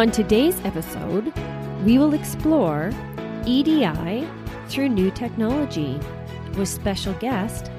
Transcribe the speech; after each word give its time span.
On 0.00 0.10
today's 0.10 0.58
episode, 0.64 1.30
we 1.84 1.98
will 1.98 2.14
explore 2.14 2.90
EDI 3.44 4.26
through 4.68 4.88
new 4.88 5.10
technology 5.10 6.00
with 6.56 6.70
special 6.70 7.12
guest 7.20 7.70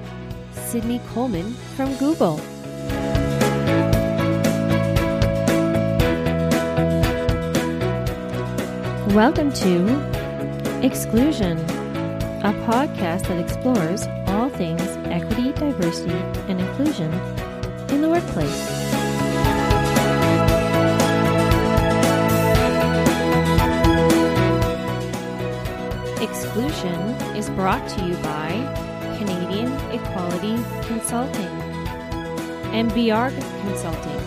Sydney 0.52 1.00
Coleman 1.12 1.52
from 1.74 1.92
Google. 1.96 2.36
Welcome 9.16 9.52
to 9.54 10.80
Exclusion, 10.84 11.58
a 11.58 12.54
podcast 12.68 13.26
that 13.26 13.40
explores 13.40 14.06
all 14.28 14.48
things 14.48 14.80
equity, 15.10 15.50
diversity, 15.54 16.14
and 16.48 16.60
inclusion 16.60 17.12
in 17.90 18.00
the 18.00 18.08
workplace. 18.08 19.01
Exclusion 26.54 27.00
is 27.34 27.48
brought 27.48 27.88
to 27.88 28.04
you 28.04 28.14
by 28.16 28.50
Canadian 29.16 29.72
Equality 29.90 30.62
Consulting 30.86 31.46
and 32.74 32.90
BR 32.90 33.34
Consulting. 33.62 34.18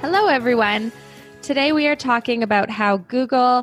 Hello, 0.00 0.26
everyone. 0.26 0.90
Today 1.42 1.70
we 1.70 1.86
are 1.86 1.94
talking 1.94 2.42
about 2.42 2.70
how 2.70 2.96
Google 2.96 3.62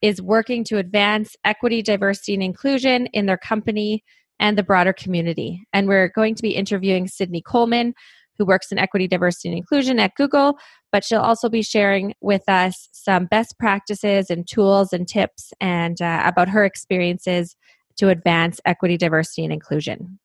is 0.00 0.22
working 0.22 0.62
to 0.66 0.78
advance 0.78 1.34
equity, 1.44 1.82
diversity, 1.82 2.34
and 2.34 2.44
inclusion 2.44 3.06
in 3.06 3.26
their 3.26 3.38
company 3.38 4.04
and 4.38 4.56
the 4.56 4.62
broader 4.62 4.92
community. 4.92 5.66
And 5.72 5.88
we're 5.88 6.10
going 6.10 6.36
to 6.36 6.42
be 6.42 6.54
interviewing 6.54 7.08
Sydney 7.08 7.42
Coleman, 7.42 7.94
who 8.38 8.44
works 8.44 8.72
in 8.72 8.78
equity, 8.78 9.06
diversity, 9.06 9.48
and 9.48 9.58
inclusion 9.58 9.98
at 9.98 10.14
Google, 10.16 10.56
but 10.92 11.04
she'll 11.04 11.20
also 11.20 11.48
be 11.48 11.62
sharing 11.62 12.14
with 12.20 12.48
us 12.48 12.88
some 12.92 13.26
best 13.26 13.58
practices 13.58 14.30
and 14.30 14.46
tools 14.46 14.92
and 14.92 15.06
tips 15.06 15.52
and 15.60 16.00
uh, 16.00 16.22
about 16.24 16.48
her 16.48 16.64
experiences 16.64 17.56
to 17.96 18.08
advance 18.08 18.60
equity, 18.64 18.96
diversity, 18.96 19.44
and 19.44 19.52
inclusion. 19.52 20.18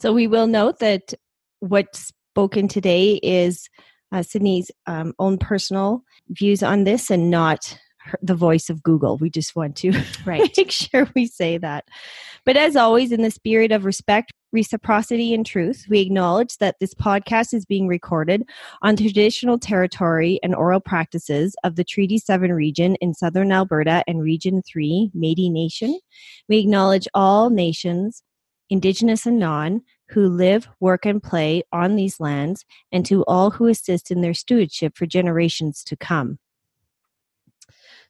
So 0.00 0.12
we 0.12 0.26
will 0.26 0.46
note 0.46 0.78
that 0.80 1.14
what's 1.60 2.12
spoken 2.30 2.68
today 2.68 3.20
is 3.22 3.68
uh, 4.12 4.22
Sydney's 4.22 4.70
um, 4.86 5.12
own 5.18 5.38
personal 5.38 6.02
views 6.28 6.62
on 6.62 6.84
this 6.84 7.10
and 7.10 7.30
not 7.30 7.76
the 8.22 8.34
voice 8.34 8.68
of 8.70 8.82
Google. 8.82 9.18
We 9.18 9.30
just 9.30 9.56
want 9.56 9.76
to 9.76 9.92
Right. 10.26 10.52
make 10.56 10.70
sure 10.70 11.08
we 11.14 11.26
say 11.26 11.58
that. 11.58 11.86
But 12.44 12.56
as 12.56 12.76
always, 12.76 13.12
in 13.12 13.22
the 13.22 13.30
spirit 13.30 13.72
of 13.72 13.84
respect, 13.84 14.32
reciprocity, 14.52 15.34
and 15.34 15.44
truth, 15.44 15.84
we 15.88 16.00
acknowledge 16.00 16.58
that 16.58 16.76
this 16.80 16.94
podcast 16.94 17.52
is 17.54 17.64
being 17.64 17.88
recorded 17.88 18.44
on 18.82 18.96
traditional 18.96 19.58
territory 19.58 20.38
and 20.42 20.54
oral 20.54 20.80
practices 20.80 21.56
of 21.64 21.76
the 21.76 21.84
Treaty 21.84 22.18
7 22.18 22.52
region 22.52 22.94
in 22.96 23.14
southern 23.14 23.50
Alberta 23.50 24.04
and 24.06 24.20
Region 24.22 24.62
3, 24.70 25.10
Métis 25.16 25.50
Nation. 25.50 25.98
We 26.48 26.58
acknowledge 26.58 27.08
all 27.14 27.50
nations, 27.50 28.22
Indigenous 28.70 29.26
and 29.26 29.38
non, 29.38 29.82
who 30.10 30.28
live, 30.28 30.68
work, 30.80 31.06
and 31.06 31.22
play 31.22 31.62
on 31.72 31.96
these 31.96 32.20
lands, 32.20 32.64
and 32.92 33.04
to 33.06 33.24
all 33.24 33.50
who 33.50 33.66
assist 33.66 34.10
in 34.10 34.20
their 34.20 34.34
stewardship 34.34 34.96
for 34.96 35.06
generations 35.06 35.82
to 35.84 35.96
come. 35.96 36.38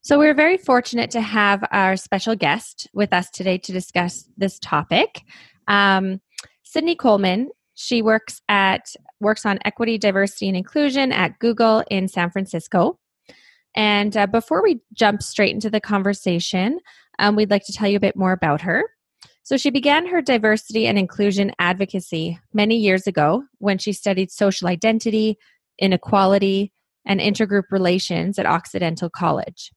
So, 0.04 0.18
we're 0.18 0.34
very 0.34 0.58
fortunate 0.58 1.10
to 1.12 1.22
have 1.22 1.64
our 1.70 1.96
special 1.96 2.36
guest 2.36 2.88
with 2.92 3.14
us 3.14 3.30
today 3.30 3.56
to 3.56 3.72
discuss 3.72 4.28
this 4.36 4.58
topic. 4.58 5.22
Um, 5.66 6.20
Sydney 6.62 6.94
Coleman, 6.94 7.48
she 7.72 8.02
works 8.02 8.42
at 8.50 8.94
works 9.20 9.46
on 9.46 9.60
equity, 9.64 9.96
diversity, 9.96 10.46
and 10.48 10.58
inclusion 10.58 11.10
at 11.10 11.38
Google 11.38 11.82
in 11.90 12.08
San 12.08 12.30
Francisco. 12.30 12.98
And 13.74 14.14
uh, 14.14 14.26
before 14.26 14.62
we 14.62 14.82
jump 14.92 15.22
straight 15.22 15.54
into 15.54 15.70
the 15.70 15.80
conversation, 15.80 16.80
um, 17.18 17.34
we'd 17.34 17.50
like 17.50 17.64
to 17.64 17.72
tell 17.72 17.88
you 17.88 17.96
a 17.96 18.00
bit 18.00 18.14
more 18.14 18.32
about 18.32 18.60
her. 18.60 18.84
So, 19.42 19.56
she 19.56 19.70
began 19.70 20.06
her 20.08 20.20
diversity 20.20 20.86
and 20.86 20.98
inclusion 20.98 21.50
advocacy 21.58 22.38
many 22.52 22.76
years 22.76 23.06
ago 23.06 23.44
when 23.56 23.78
she 23.78 23.94
studied 23.94 24.30
social 24.30 24.68
identity, 24.68 25.38
inequality, 25.78 26.74
and 27.06 27.20
intergroup 27.20 27.70
relations 27.70 28.38
at 28.38 28.44
Occidental 28.44 29.08
College. 29.08 29.70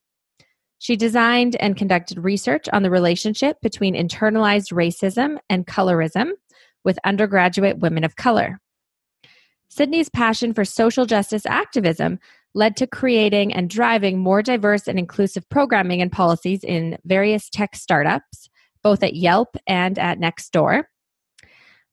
She 0.79 0.95
designed 0.95 1.55
and 1.55 1.75
conducted 1.75 2.19
research 2.19 2.67
on 2.71 2.83
the 2.83 2.91
relationship 2.91 3.57
between 3.61 3.95
internalized 3.95 4.71
racism 4.71 5.37
and 5.49 5.65
colorism 5.65 6.31
with 6.83 6.99
undergraduate 7.03 7.79
women 7.79 8.03
of 8.03 8.15
color. 8.15 8.59
Sydney's 9.69 10.09
passion 10.09 10.53
for 10.53 10.63
social 10.63 11.05
justice 11.05 11.45
activism 11.45 12.19
led 12.53 12.77
to 12.77 12.87
creating 12.87 13.53
and 13.53 13.69
driving 13.69 14.19
more 14.19 14.41
diverse 14.41 14.87
and 14.87 14.97
inclusive 14.97 15.47
programming 15.49 16.01
and 16.01 16.11
policies 16.11 16.63
in 16.63 16.97
various 17.05 17.49
tech 17.49 17.75
startups, 17.75 18.49
both 18.83 19.03
at 19.03 19.15
Yelp 19.15 19.57
and 19.67 19.99
at 19.99 20.19
Nextdoor. 20.19 20.83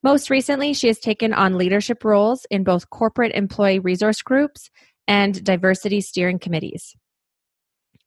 Most 0.03 0.31
recently, 0.31 0.75
she 0.75 0.87
has 0.87 0.99
taken 0.99 1.33
on 1.33 1.59
leadership 1.59 2.05
roles 2.05 2.47
in 2.51 2.63
both 2.63 2.91
corporate 2.91 3.33
employee 3.35 3.79
resource 3.79 4.23
groups 4.23 4.71
and 5.09 5.43
diversity 5.43 6.01
steering 6.01 6.39
committees. 6.39 6.95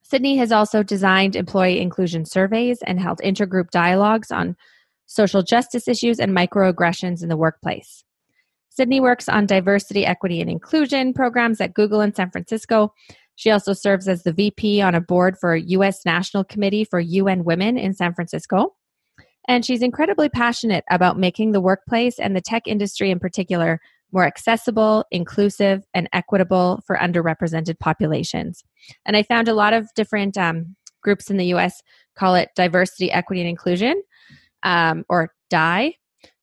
Sydney 0.08 0.38
has 0.38 0.52
also 0.52 0.82
designed 0.82 1.36
employee 1.36 1.80
inclusion 1.80 2.24
surveys 2.24 2.78
and 2.86 2.98
held 2.98 3.18
intergroup 3.18 3.70
dialogues 3.70 4.30
on 4.30 4.56
social 5.04 5.42
justice 5.42 5.86
issues 5.86 6.18
and 6.18 6.34
microaggressions 6.34 7.22
in 7.22 7.28
the 7.28 7.36
workplace. 7.36 8.04
Sydney 8.70 9.00
works 9.00 9.28
on 9.28 9.44
diversity, 9.44 10.06
equity, 10.06 10.40
and 10.40 10.48
inclusion 10.48 11.12
programs 11.12 11.60
at 11.60 11.74
Google 11.74 12.00
in 12.00 12.14
San 12.14 12.30
Francisco. 12.30 12.94
She 13.36 13.50
also 13.50 13.74
serves 13.74 14.08
as 14.08 14.22
the 14.22 14.32
VP 14.32 14.80
on 14.80 14.94
a 14.94 15.00
board 15.00 15.36
for 15.38 15.54
U.S. 15.54 16.06
National 16.06 16.42
Committee 16.42 16.84
for 16.84 17.00
UN 17.00 17.44
Women 17.44 17.76
in 17.76 17.92
San 17.92 18.14
Francisco. 18.14 18.76
And 19.46 19.64
she's 19.64 19.82
incredibly 19.82 20.30
passionate 20.30 20.84
about 20.90 21.18
making 21.18 21.52
the 21.52 21.60
workplace 21.60 22.18
and 22.18 22.34
the 22.34 22.40
tech 22.40 22.66
industry 22.66 23.10
in 23.10 23.18
particular 23.18 23.78
more 24.12 24.26
accessible, 24.26 25.04
inclusive, 25.10 25.84
and 25.94 26.08
equitable 26.12 26.80
for 26.86 26.96
underrepresented 26.96 27.78
populations. 27.78 28.64
And 29.04 29.16
I 29.16 29.22
found 29.22 29.48
a 29.48 29.54
lot 29.54 29.74
of 29.74 29.88
different 29.94 30.36
um, 30.38 30.76
groups 31.02 31.30
in 31.30 31.36
the 31.36 31.46
US 31.46 31.82
call 32.16 32.34
it 32.34 32.50
diversity, 32.56 33.10
equity, 33.12 33.40
and 33.40 33.48
inclusion, 33.48 34.02
um, 34.64 35.04
or 35.08 35.30
DIE. 35.50 35.94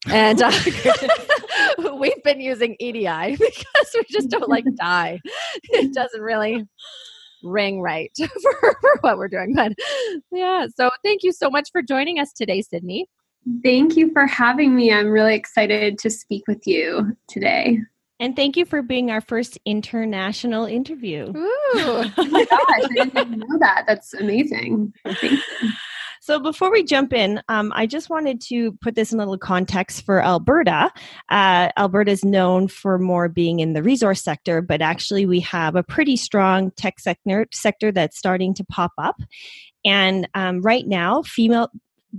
And 0.08 0.42
uh, 0.42 0.52
we've 2.00 2.24
been 2.24 2.40
using 2.40 2.76
EDI 2.80 3.36
because 3.38 3.90
we 3.94 4.04
just 4.10 4.30
don't 4.30 4.50
like 4.50 4.64
DIE. 4.80 5.20
It 5.64 5.94
doesn't 5.94 6.22
really 6.22 6.66
ring 7.44 7.82
right 7.82 8.12
for, 8.18 8.78
for 8.82 8.98
what 9.02 9.18
we're 9.18 9.28
doing. 9.28 9.54
But 9.56 9.74
yeah, 10.32 10.68
so 10.76 10.90
thank 11.04 11.24
you 11.24 11.32
so 11.32 11.50
much 11.50 11.70
for 11.72 11.82
joining 11.82 12.20
us 12.20 12.32
today, 12.34 12.62
Sydney. 12.62 13.08
Thank 13.64 13.96
you 13.96 14.12
for 14.12 14.26
having 14.26 14.76
me. 14.76 14.92
I'm 14.92 15.10
really 15.10 15.36
excited 15.36 16.00
to 16.00 16.10
speak 16.10 16.44
with 16.48 16.66
you 16.66 17.16
today. 17.28 17.80
And 18.20 18.36
thank 18.36 18.56
you 18.56 18.66
for 18.66 18.82
being 18.82 19.12
our 19.12 19.22
first 19.22 19.60
international 19.66 20.66
interview. 20.66 21.32
Ooh. 21.36 21.52
Oh 22.18 22.28
my 22.30 22.46
gosh, 22.46 22.60
I 22.70 22.88
didn't 22.94 23.18
even 23.18 23.40
know 23.40 23.60
that. 23.60 23.84
That's 23.88 24.14
amazing. 24.14 24.94
So, 26.26 26.40
before 26.40 26.72
we 26.72 26.84
jump 26.84 27.14
in, 27.14 27.40
um, 27.50 27.72
I 27.76 27.86
just 27.86 28.10
wanted 28.10 28.42
to 28.48 28.72
put 28.82 28.96
this 28.96 29.14
in 29.14 29.20
a 29.20 29.22
little 29.22 29.38
context 29.38 30.04
for 30.06 30.24
Alberta. 30.24 30.90
Uh, 31.30 31.70
Alberta 31.78 32.10
is 32.10 32.26
known 32.26 32.68
for 32.68 32.98
more 32.98 33.30
being 33.30 33.60
in 33.60 33.74
the 33.74 33.84
resource 33.84 34.24
sector, 34.24 34.64
but 34.64 34.82
actually, 34.82 35.28
we 35.28 35.42
have 35.42 35.76
a 35.76 35.84
pretty 35.84 36.18
strong 36.18 36.72
tech 36.72 37.00
sector, 37.00 37.46
sector 37.54 37.92
that's 37.92 38.18
starting 38.18 38.56
to 38.56 38.64
pop 38.64 38.94
up. 38.98 39.18
And 39.86 40.28
um, 40.34 40.62
right 40.62 40.88
now, 40.88 41.22
female 41.22 41.70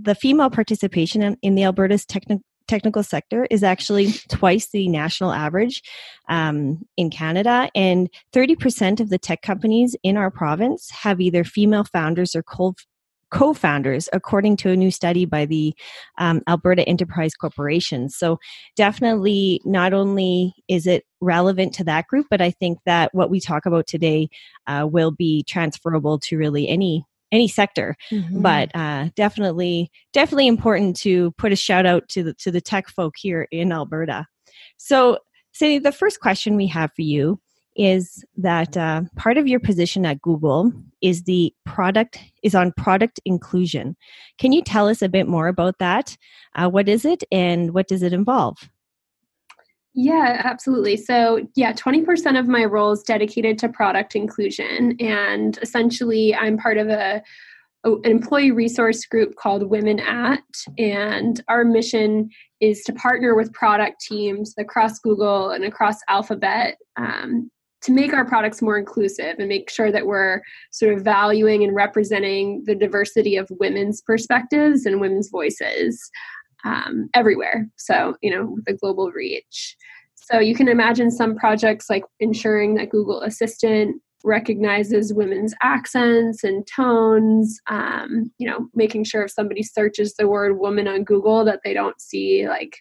the 0.03 0.15
female 0.15 0.51
participation 0.51 1.23
in, 1.23 1.37
in 1.43 1.55
the 1.55 1.65
Alberta's 1.65 2.05
technical 2.05 2.43
technical 2.69 3.03
sector 3.03 3.47
is 3.51 3.63
actually 3.63 4.13
twice 4.29 4.69
the 4.71 4.89
national 4.89 5.33
average 5.33 5.83
um, 6.29 6.85
in 6.97 7.11
Canada, 7.11 7.71
and 7.75 8.11
30% 8.33 9.01
of 9.01 9.09
the 9.09 9.19
tech 9.19 9.43
companies 9.43 9.97
in 10.03 10.17
our 10.17 10.31
province 10.31 10.91
have 10.91 11.21
either 11.21 11.45
female 11.45 11.85
founders 11.85 12.35
or 12.35 12.43
co 12.43 12.75
co-founders 13.33 14.09
according 14.13 14.57
to 14.57 14.71
a 14.71 14.77
new 14.77 14.91
study 14.91 15.25
by 15.25 15.45
the 15.45 15.75
um, 16.17 16.41
alberta 16.47 16.87
enterprise 16.89 17.35
corporation. 17.35 18.09
So 18.09 18.39
definitely 18.77 19.61
not 19.65 19.93
only 19.93 20.55
is 20.69 20.87
it 20.87 21.05
relevant 21.21 21.75
to 21.75 21.83
that 21.83 22.07
group 22.07 22.27
but 22.29 22.43
i 22.43 22.51
think 22.51 22.79
that 22.85 23.13
what 23.15 23.31
we 23.31 23.41
talk 23.41 23.65
about 23.65 23.87
today 23.87 24.29
uh, 24.67 24.87
will 24.89 25.11
be 25.11 25.43
transferable 25.45 26.19
to 26.19 26.37
really 26.37 26.69
any 26.69 27.05
any 27.33 27.49
sector 27.49 27.97
Mhm. 28.13 28.43
but 28.43 28.71
uh, 28.75 29.09
definitely 29.17 29.91
definitely 30.13 30.47
important 30.47 30.97
to 30.97 31.33
put 31.33 31.53
a 31.53 31.57
shout 31.57 31.87
out 31.87 32.09
to 32.09 32.23
the 32.23 32.35
to 32.35 32.51
the 32.51 32.61
tech 32.61 32.89
folk 32.89 33.15
here 33.17 33.47
in 33.51 33.73
alberta 33.73 34.27
so 34.77 35.19
Sydney, 35.53 35.79
the 35.79 35.91
first 35.93 36.21
question 36.21 36.55
we 36.57 36.67
have 36.67 36.91
for 36.95 37.03
you 37.03 37.41
is 37.77 38.25
that 38.37 38.77
uh, 38.77 39.03
part 39.17 39.37
of 39.39 39.47
your 39.47 39.61
position 39.61 40.05
at 40.07 40.21
Google 40.21 40.71
is 41.03 41.23
the 41.25 41.53
product 41.65 42.19
is 42.43 42.55
on 42.55 42.73
product 42.73 43.21
inclusion. 43.25 43.97
Can 44.39 44.53
you 44.53 44.63
tell 44.63 44.89
us 44.89 45.01
a 45.03 45.09
bit 45.09 45.27
more 45.27 45.49
about 45.49 45.79
that? 45.79 46.17
Uh, 46.55 46.69
what 46.69 46.89
is 46.89 47.05
it, 47.05 47.23
and 47.33 47.73
what 47.75 47.89
does 47.89 48.03
it 48.03 48.13
involve? 48.15 48.57
Yeah, 49.99 50.43
absolutely. 50.45 50.99
So, 50.99 51.49
yeah, 51.57 51.73
20% 51.73 52.39
of 52.39 52.47
my 52.47 52.67
role 52.67 52.93
is 52.93 53.03
dedicated 53.03 53.59
to 53.61 53.71
product 53.71 54.15
inclusion. 54.15 54.95
And 55.01 55.59
essentially, 55.63 56.35
I'm 56.35 56.59
part 56.59 56.77
of 56.77 56.89
a, 56.89 57.23
an 57.85 58.01
employee 58.05 58.51
resource 58.51 59.07
group 59.07 59.37
called 59.37 59.71
Women 59.71 59.99
at. 60.01 60.45
And 60.77 61.43
our 61.49 61.65
mission 61.65 62.29
is 62.61 62.83
to 62.83 62.93
partner 62.93 63.35
with 63.35 63.55
product 63.55 64.03
teams 64.03 64.55
across 64.59 64.99
Google 64.99 65.49
and 65.51 65.65
across 65.65 65.97
Alphabet 66.11 66.77
um, 66.97 67.51
to 67.81 67.93
make 67.93 68.13
our 68.13 68.27
products 68.27 68.61
more 68.61 68.77
inclusive 68.77 69.37
and 69.39 69.49
make 69.49 69.71
sure 69.71 69.91
that 69.91 70.05
we're 70.05 70.43
sort 70.73 70.93
of 70.93 71.03
valuing 71.03 71.65
and 71.65 71.75
representing 71.75 72.65
the 72.67 72.75
diversity 72.75 73.37
of 73.37 73.49
women's 73.61 74.03
perspectives 74.03 74.85
and 74.85 75.01
women's 75.01 75.31
voices 75.31 76.11
um, 76.65 77.09
everywhere. 77.15 77.69
So, 77.77 78.17
you 78.23 78.31
know, 78.31 78.59
the 78.67 78.75
global 78.75 79.11
reach. 79.11 79.77
So, 80.15 80.39
you 80.39 80.55
can 80.55 80.69
imagine 80.69 81.11
some 81.11 81.37
projects 81.37 81.89
like 81.89 82.05
ensuring 82.21 82.75
that 82.75 82.91
Google 82.91 83.23
Assistant 83.23 84.01
recognizes 84.25 85.15
women's 85.15 85.55
accents 85.63 86.43
and 86.43 86.67
tones, 86.67 87.61
um, 87.69 88.31
you 88.39 88.49
know, 88.49 88.69
making 88.75 89.05
sure 89.05 89.23
if 89.23 89.31
somebody 89.31 89.63
searches 89.63 90.15
the 90.15 90.27
word 90.29 90.59
woman 90.59 90.89
on 90.89 91.05
Google 91.05 91.45
that 91.45 91.61
they 91.65 91.73
don't 91.73 92.01
see 92.01 92.49
like 92.49 92.77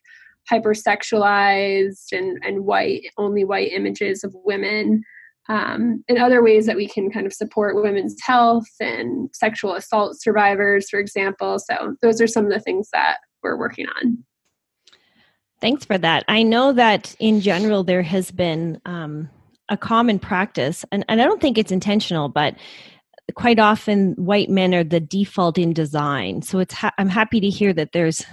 hypersexualized 0.51 2.11
and, 2.11 2.39
and 2.43 2.65
white, 2.65 3.05
only 3.17 3.45
white 3.45 3.71
images 3.71 4.23
of 4.23 4.35
women. 4.43 5.03
Um, 5.47 6.03
and 6.09 6.17
other 6.17 6.43
ways 6.43 6.65
that 6.65 6.75
we 6.75 6.87
can 6.87 7.11
kind 7.11 7.27
of 7.27 7.33
support 7.33 7.75
women's 7.75 8.15
health 8.23 8.67
and 8.79 9.29
sexual 9.31 9.75
assault 9.75 10.19
survivors, 10.19 10.89
for 10.89 10.99
example. 10.99 11.59
So, 11.59 11.95
those 12.01 12.19
are 12.19 12.27
some 12.27 12.45
of 12.45 12.51
the 12.51 12.59
things 12.59 12.89
that 12.93 13.17
we're 13.45 13.57
working 13.57 13.85
on. 14.01 14.23
Thanks 15.61 15.85
for 15.85 15.97
that. 15.97 16.25
I 16.27 16.43
know 16.43 16.73
that 16.73 17.15
in 17.19 17.41
general 17.41 17.83
there 17.83 18.03
has 18.03 18.29
been 18.31 18.81
um, 18.85 19.29
a 19.69 19.77
common 19.77 20.19
practice, 20.19 20.83
and, 20.91 21.05
and 21.07 21.21
I 21.21 21.25
don't 21.25 21.41
think 21.41 21.57
it's 21.57 21.71
intentional, 21.71 22.27
but 22.27 22.55
quite 23.35 23.59
often 23.59 24.13
white 24.13 24.49
men 24.49 24.75
are 24.75 24.83
the 24.83 24.99
default 24.99 25.57
in 25.57 25.73
design. 25.73 26.41
So 26.41 26.59
it's 26.59 26.73
ha- 26.73 26.93
I'm 26.97 27.09
happy 27.09 27.39
to 27.39 27.49
hear 27.49 27.73
that 27.73 27.91
there's 27.93 28.23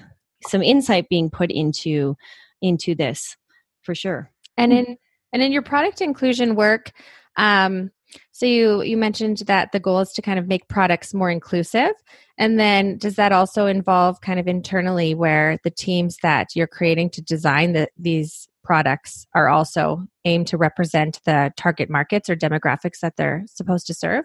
some 0.49 0.63
insight 0.63 1.09
being 1.09 1.31
put 1.31 1.51
into 1.51 2.17
into 2.61 2.95
this 2.95 3.37
for 3.83 3.95
sure. 3.95 4.31
And 4.57 4.73
in 4.73 4.97
and 5.33 5.43
in 5.43 5.53
your 5.53 5.63
product 5.63 6.01
inclusion 6.01 6.55
work, 6.55 6.93
um, 7.37 7.91
so 8.33 8.47
you 8.47 8.83
you 8.83 8.97
mentioned 8.97 9.39
that 9.47 9.73
the 9.73 9.81
goal 9.81 10.01
is 10.01 10.13
to 10.13 10.23
kind 10.23 10.39
of 10.39 10.49
make 10.49 10.69
products 10.69 11.15
more 11.15 11.31
inclusive. 11.31 11.93
And 12.39 12.59
then 12.59 12.99
does 12.99 13.17
that 13.17 13.33
also 13.33 13.67
involve 13.67 14.21
kind 14.21 14.41
of 14.41 14.49
internally 14.49 15.15
where 15.15 15.59
the 15.65 15.71
teams 15.71 16.17
that 16.23 16.49
you're 16.57 16.67
creating 16.67 17.11
to 17.11 17.23
design 17.23 17.73
the, 17.73 17.89
these 17.99 18.49
products 18.65 19.27
are 19.35 19.49
also 19.49 20.07
aimed 20.25 20.47
to 20.49 20.57
represent 20.57 21.21
the 21.25 21.53
target 21.57 21.91
markets 21.91 22.31
or 22.31 22.37
demographics 22.37 23.01
that 23.01 23.17
they're 23.17 23.45
supposed 23.47 23.87
to 23.89 23.95
serve? 23.95 24.25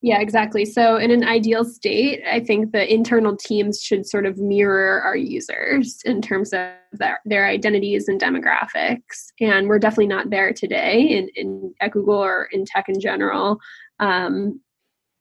Yeah, 0.00 0.20
exactly. 0.20 0.64
So, 0.64 0.96
in 0.96 1.10
an 1.10 1.24
ideal 1.24 1.64
state, 1.64 2.22
I 2.30 2.38
think 2.38 2.70
the 2.70 2.92
internal 2.92 3.36
teams 3.36 3.82
should 3.82 4.06
sort 4.06 4.26
of 4.26 4.38
mirror 4.38 5.02
our 5.02 5.16
users 5.16 6.00
in 6.04 6.22
terms 6.22 6.52
of 6.52 6.68
their, 6.92 7.20
their 7.24 7.46
identities 7.46 8.06
and 8.06 8.20
demographics. 8.20 9.32
And 9.40 9.66
we're 9.66 9.80
definitely 9.80 10.06
not 10.06 10.30
there 10.30 10.52
today 10.52 11.00
in, 11.02 11.28
in 11.34 11.74
at 11.80 11.90
Google 11.90 12.14
or 12.14 12.48
in 12.52 12.64
tech 12.64 12.88
in 12.88 13.00
general. 13.00 13.58
Um, 13.98 14.60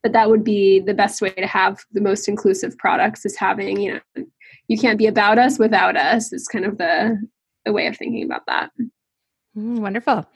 but 0.04 0.14
that 0.14 0.30
would 0.30 0.44
be 0.44 0.80
the 0.80 0.94
best 0.94 1.22
way 1.22 1.32
to 1.32 1.48
have 1.48 1.84
the 1.92 2.02
most 2.02 2.28
inclusive 2.28 2.78
products 2.78 3.26
is 3.26 3.36
having, 3.36 3.80
you 3.80 3.94
know, 3.94 4.26
you 4.68 4.78
can't 4.78 5.00
be 5.00 5.08
about 5.08 5.40
us 5.40 5.58
without 5.58 5.98
us, 5.98 6.32
is 6.32 6.48
kind 6.48 6.66
of 6.66 6.78
the, 6.78 7.20
the 7.66 7.74
way 7.74 7.88
of 7.88 7.98
thinking 7.98 8.24
about 8.24 8.46
that. 8.46 8.70
Mm, 9.58 9.80
wonderful. 9.80 10.28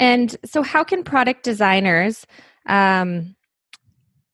And 0.00 0.36
so, 0.44 0.62
how 0.62 0.82
can 0.82 1.04
product 1.04 1.44
designers 1.44 2.26
um, 2.66 3.36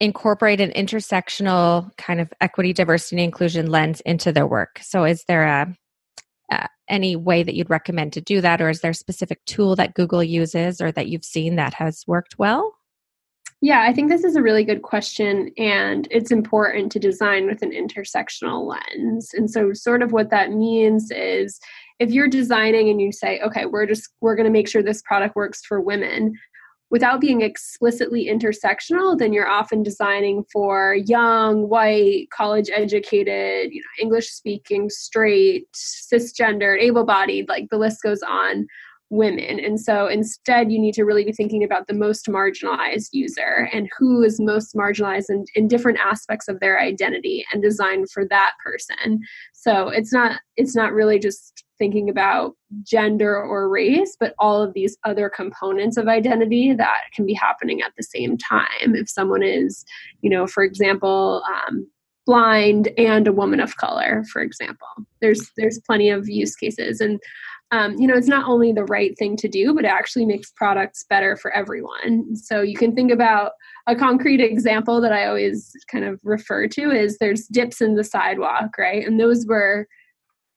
incorporate 0.01 0.61
an 0.61 0.71
intersectional 0.73 1.97
kind 1.97 2.21
of 2.21 2.33
equity, 2.41 2.73
diversity, 2.73 3.17
and 3.17 3.25
inclusion 3.25 3.71
lens 3.71 4.01
into 4.03 4.33
their 4.33 4.47
work. 4.47 4.81
So, 4.83 5.05
is 5.05 5.25
there 5.29 5.45
a 5.45 5.75
uh, 6.53 6.67
any 6.89 7.17
way 7.17 7.43
that 7.43 7.55
you'd 7.55 7.71
recommend 7.71 8.13
to 8.13 8.21
do 8.21 8.41
that, 8.41 8.61
or 8.61 8.69
is 8.69 8.81
there 8.81 8.91
a 8.91 8.95
specific 8.95 9.45
tool 9.47 9.77
that 9.77 9.95
Google 9.95 10.23
uses 10.23 10.81
or 10.81 10.93
that 10.93 11.09
you've 11.09 11.25
seen 11.25 11.57
that 11.57 11.75
has 11.75 12.05
worked 12.07 12.39
well? 12.39 12.75
Yeah, 13.61 13.81
I 13.81 13.95
think 13.95 14.11
this 14.11 14.25
is 14.25 14.37
a 14.37 14.43
really 14.43 14.65
good 14.65 14.83
question, 14.83 15.51
and 15.57 16.07
it's 16.11 16.31
important 16.31 16.93
to 16.93 16.99
design 16.99 17.47
with 17.47 17.63
an 17.63 17.71
intersectional 17.71 18.67
lens. 18.67 19.31
And 19.33 19.51
so, 19.51 19.73
sort 19.73 20.03
of 20.03 20.13
what 20.13 20.31
that 20.31 20.53
means 20.53 21.11
is 21.11 21.59
if 21.99 22.11
you're 22.11 22.29
designing 22.29 22.91
and 22.91 23.01
you 23.01 23.11
say, 23.11 23.41
okay, 23.41 23.65
we're 23.65 23.87
just 23.87 24.11
we're 24.21 24.37
going 24.37 24.45
to 24.45 24.51
make 24.51 24.69
sure 24.69 24.83
this 24.83 25.03
product 25.03 25.35
works 25.35 25.65
for 25.65 25.81
women, 25.81 26.35
without 26.95 27.21
being 27.21 27.41
explicitly 27.41 28.29
intersectional, 28.29 29.19
then 29.19 29.33
you're 29.33 29.49
often 29.49 29.83
designing 29.83 30.45
for 30.53 30.95
young, 30.95 31.69
white, 31.69 32.31
college 32.31 32.71
educated, 32.73 33.73
you 33.73 33.81
know, 33.81 33.87
English 34.01 34.29
speaking, 34.29 34.89
straight, 34.89 35.67
cisgendered, 35.73 36.81
able 36.81 37.05
bodied, 37.05 37.49
like 37.49 37.69
the 37.71 37.79
list 37.79 38.01
goes 38.01 38.23
on 38.23 38.69
women. 39.15 39.61
And 39.61 39.81
so 39.81 40.07
instead, 40.07 40.73
you 40.73 40.79
need 40.79 40.95
to 40.95 41.05
really 41.05 41.25
be 41.25 41.33
thinking 41.33 41.63
about 41.63 41.87
the 41.87 41.95
most 41.95 42.27
marginalized 42.27 43.11
user 43.13 43.69
and 43.73 43.89
who 43.97 44.23
is 44.23 44.41
most 44.41 44.75
marginalized 44.75 45.31
in, 45.31 45.45
in 45.55 45.69
different 45.69 45.99
aspects 46.05 46.49
of 46.49 46.61
their 46.61 46.81
identity 46.81 47.45
and 47.53 47.63
design 47.63 48.07
for 48.07 48.27
that 48.27 48.53
person. 48.63 49.21
So 49.53 49.89
it's 49.89 50.13
not 50.13 50.41
it's 50.57 50.75
not 50.75 50.93
really 50.93 51.19
just 51.19 51.65
thinking 51.79 52.09
about 52.09 52.53
gender 52.83 53.37
or 53.37 53.69
race, 53.69 54.17
but 54.19 54.35
all 54.39 54.63
of 54.63 54.75
these 54.75 54.97
other 55.05 55.29
components 55.29 55.97
of 55.97 56.09
identity 56.09 56.73
that 56.73 57.01
can 57.15 57.27
be 57.27 57.35
happening 57.35 57.83
at 57.83 57.93
the 57.97 58.03
same 58.03 58.37
time. 58.37 58.95
If 58.95 59.09
someone 59.09 59.43
is, 59.43 59.85
you 60.23 60.31
know, 60.31 60.47
for 60.47 60.63
example, 60.63 61.43
um, 61.49 61.87
blind 62.27 62.89
and 62.97 63.27
a 63.27 63.33
woman 63.33 63.61
of 63.61 63.77
color, 63.77 64.25
for 64.33 64.43
example, 64.43 64.89
there's 65.21 65.51
there's 65.57 65.81
plenty 65.87 66.11
of 66.11 66.29
use 66.29 66.55
cases 66.57 67.01
and 67.01 67.21
um, 67.75 67.97
you 67.99 68.07
know, 68.07 68.15
it's 68.15 68.29
not 68.29 68.47
only 68.47 68.71
the 68.71 68.85
right 68.85 69.19
thing 69.19 69.37
to 69.37 69.49
do, 69.49 69.75
but 69.75 69.85
it 69.85 69.91
actually 69.91 70.25
makes 70.25 70.53
products 70.53 71.05
better 71.11 71.37
for 71.37 71.51
everyone. 71.51 72.37
So 72.37 72.63
you 72.63 72.77
can 72.77 72.95
think 72.95 73.11
about 73.11 73.53
a 73.89 73.97
concrete 73.97 74.41
example 74.41 75.01
that 75.01 75.13
I 75.13 75.27
always 75.27 75.73
kind 75.91 76.05
of 76.05 76.21
refer 76.23 76.69
to 76.69 76.91
is 76.93 77.19
there's 77.19 77.49
dips 77.49 77.81
in 77.81 77.97
the 77.97 78.05
sidewalk, 78.05 78.79
right? 78.79 79.05
And 79.05 79.19
those 79.19 79.45
were 79.47 79.89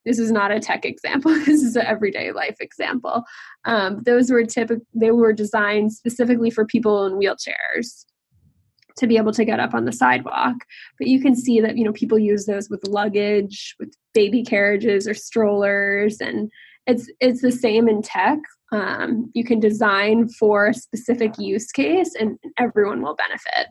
this 0.05 0.19
is 0.19 0.31
not 0.31 0.51
a 0.51 0.59
tech 0.59 0.85
example 0.85 1.31
this 1.45 1.61
is 1.61 1.75
an 1.75 1.85
everyday 1.85 2.31
life 2.31 2.55
example 2.61 3.23
um, 3.65 4.01
those 4.05 4.31
were 4.31 4.45
typical 4.45 4.81
they 4.93 5.11
were 5.11 5.33
designed 5.33 5.91
specifically 5.91 6.49
for 6.49 6.63
people 6.63 7.05
in 7.05 7.15
wheelchairs 7.15 8.05
to 8.95 9.05
be 9.05 9.17
able 9.17 9.33
to 9.33 9.43
get 9.43 9.59
up 9.59 9.73
on 9.73 9.83
the 9.83 9.91
sidewalk 9.91 10.55
but 10.97 11.07
you 11.07 11.19
can 11.19 11.35
see 11.35 11.59
that 11.59 11.77
you 11.77 11.83
know 11.83 11.91
people 11.91 12.17
use 12.17 12.45
those 12.45 12.69
with 12.69 12.87
luggage 12.87 13.75
with 13.79 13.93
baby 14.13 14.43
carriages 14.43 15.09
or 15.09 15.13
strollers 15.13 16.21
and 16.21 16.49
it's 16.87 17.11
it's 17.19 17.41
the 17.41 17.51
same 17.51 17.87
in 17.87 18.01
tech. 18.01 18.39
Um, 18.71 19.29
you 19.33 19.43
can 19.43 19.59
design 19.59 20.27
for 20.29 20.67
a 20.67 20.73
specific 20.73 21.37
use 21.37 21.71
case 21.71 22.15
and 22.19 22.37
everyone 22.57 23.01
will 23.01 23.15
benefit. 23.15 23.67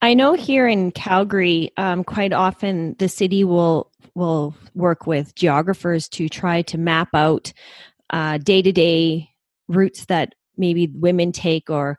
I 0.00 0.14
know 0.14 0.34
here 0.34 0.66
in 0.66 0.92
calgary 0.92 1.72
um, 1.76 2.04
quite 2.04 2.32
often 2.32 2.96
the 2.98 3.08
city 3.08 3.44
will 3.44 3.90
will 4.14 4.54
work 4.74 5.06
with 5.06 5.34
geographers 5.34 6.08
to 6.10 6.28
try 6.28 6.62
to 6.62 6.78
map 6.78 7.08
out 7.14 7.52
day 8.44 8.62
to 8.62 8.72
day 8.72 9.28
routes 9.68 10.06
that 10.06 10.34
maybe 10.56 10.90
women 10.94 11.32
take 11.32 11.70
or 11.70 11.98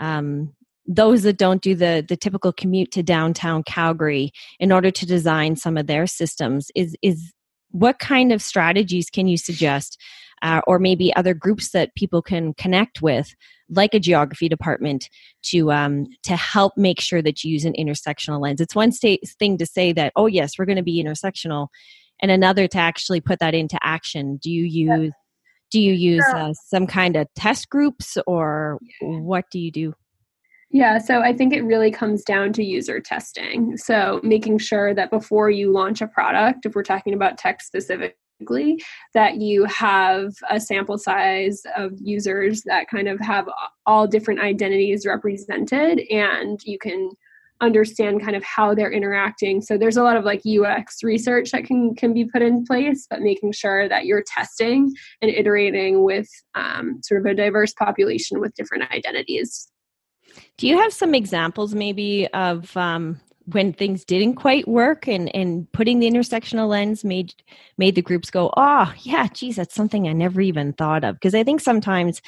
um, 0.00 0.52
those 0.86 1.22
that 1.22 1.38
don't 1.38 1.62
do 1.62 1.74
the 1.74 2.04
the 2.08 2.16
typical 2.16 2.52
commute 2.52 2.90
to 2.92 3.02
downtown 3.02 3.62
Calgary 3.62 4.32
in 4.58 4.72
order 4.72 4.90
to 4.90 5.06
design 5.06 5.56
some 5.56 5.76
of 5.76 5.86
their 5.86 6.06
systems. 6.06 6.70
Is 6.74 6.96
is 7.02 7.32
what 7.72 7.98
kind 7.98 8.32
of 8.32 8.42
strategies 8.42 9.10
can 9.10 9.26
you 9.26 9.36
suggest 9.36 10.00
uh, 10.42 10.60
or 10.66 10.78
maybe 10.78 11.14
other 11.14 11.34
groups 11.34 11.70
that 11.70 11.94
people 11.94 12.22
can 12.22 12.54
connect 12.54 13.02
with 13.02 13.34
like 13.68 13.94
a 13.94 14.00
geography 14.00 14.48
department 14.48 15.08
to 15.42 15.72
um, 15.72 16.06
to 16.22 16.36
help 16.36 16.74
make 16.76 17.00
sure 17.00 17.22
that 17.22 17.42
you 17.42 17.52
use 17.52 17.64
an 17.64 17.74
intersectional 17.78 18.40
lens? 18.40 18.60
It's 18.60 18.74
one 18.74 18.92
thing 18.92 19.58
to 19.58 19.66
say 19.66 19.92
that 19.92 20.12
oh 20.16 20.26
yes 20.26 20.58
we're 20.58 20.66
going 20.66 20.76
to 20.76 20.82
be 20.82 21.02
intersectional 21.02 21.68
and 22.20 22.30
another 22.30 22.68
to 22.68 22.78
actually 22.78 23.20
put 23.20 23.40
that 23.40 23.54
into 23.54 23.78
action. 23.82 24.38
Do 24.40 24.50
you 24.50 24.64
use 24.64 25.12
do 25.70 25.80
you 25.80 25.94
use 25.94 26.24
uh, 26.34 26.52
some 26.52 26.86
kind 26.86 27.16
of 27.16 27.26
test 27.34 27.70
groups 27.70 28.18
or 28.26 28.78
what 29.00 29.46
do 29.50 29.58
you 29.58 29.72
do 29.72 29.94
yeah, 30.72 30.96
so 30.96 31.20
I 31.20 31.34
think 31.34 31.52
it 31.52 31.64
really 31.64 31.90
comes 31.90 32.24
down 32.24 32.54
to 32.54 32.64
user 32.64 32.98
testing. 32.98 33.76
So 33.76 34.20
making 34.22 34.56
sure 34.58 34.94
that 34.94 35.10
before 35.10 35.50
you 35.50 35.70
launch 35.70 36.00
a 36.00 36.06
product, 36.06 36.64
if 36.64 36.74
we're 36.74 36.82
talking 36.82 37.12
about 37.12 37.36
tech 37.36 37.60
specifically, 37.60 38.82
that 39.12 39.36
you 39.36 39.64
have 39.66 40.32
a 40.50 40.58
sample 40.58 40.96
size 40.96 41.62
of 41.76 41.92
users 42.00 42.62
that 42.62 42.88
kind 42.88 43.06
of 43.06 43.20
have 43.20 43.48
all 43.84 44.06
different 44.06 44.40
identities 44.40 45.06
represented 45.06 46.00
and 46.10 46.60
you 46.64 46.78
can 46.78 47.10
understand 47.60 48.20
kind 48.20 48.34
of 48.34 48.42
how 48.42 48.74
they're 48.74 48.90
interacting 48.90 49.60
so 49.60 49.78
there's 49.78 49.96
a 49.96 50.02
lot 50.02 50.16
of 50.16 50.24
like 50.24 50.42
ux 50.44 51.04
research 51.04 51.52
that 51.52 51.64
can 51.64 51.94
can 51.94 52.12
be 52.12 52.24
put 52.24 52.42
in 52.42 52.64
place 52.64 53.06
but 53.08 53.20
making 53.20 53.52
sure 53.52 53.88
that 53.88 54.04
you're 54.04 54.24
testing 54.26 54.92
and 55.20 55.30
iterating 55.30 56.02
with 56.02 56.28
um, 56.56 56.98
sort 57.04 57.20
of 57.20 57.26
a 57.26 57.34
diverse 57.34 57.72
population 57.74 58.40
with 58.40 58.52
different 58.54 58.90
identities 58.92 59.71
do 60.58 60.66
you 60.66 60.78
have 60.78 60.92
some 60.92 61.14
examples 61.14 61.74
maybe 61.74 62.28
of 62.28 62.76
um, 62.76 63.20
when 63.46 63.72
things 63.72 64.04
didn't 64.04 64.34
quite 64.34 64.68
work 64.68 65.08
and 65.08 65.34
and 65.34 65.70
putting 65.72 65.98
the 65.98 66.08
intersectional 66.08 66.68
lens 66.68 67.04
made 67.04 67.34
made 67.78 67.94
the 67.94 68.02
groups 68.02 68.30
go 68.30 68.52
oh 68.56 68.92
yeah 69.02 69.26
geez 69.28 69.56
that's 69.56 69.74
something 69.74 70.08
i 70.08 70.12
never 70.12 70.40
even 70.40 70.72
thought 70.72 71.04
of. 71.04 71.16
Because 71.16 71.34
i 71.34 71.42
think 71.42 71.60
sometimes 71.60 72.20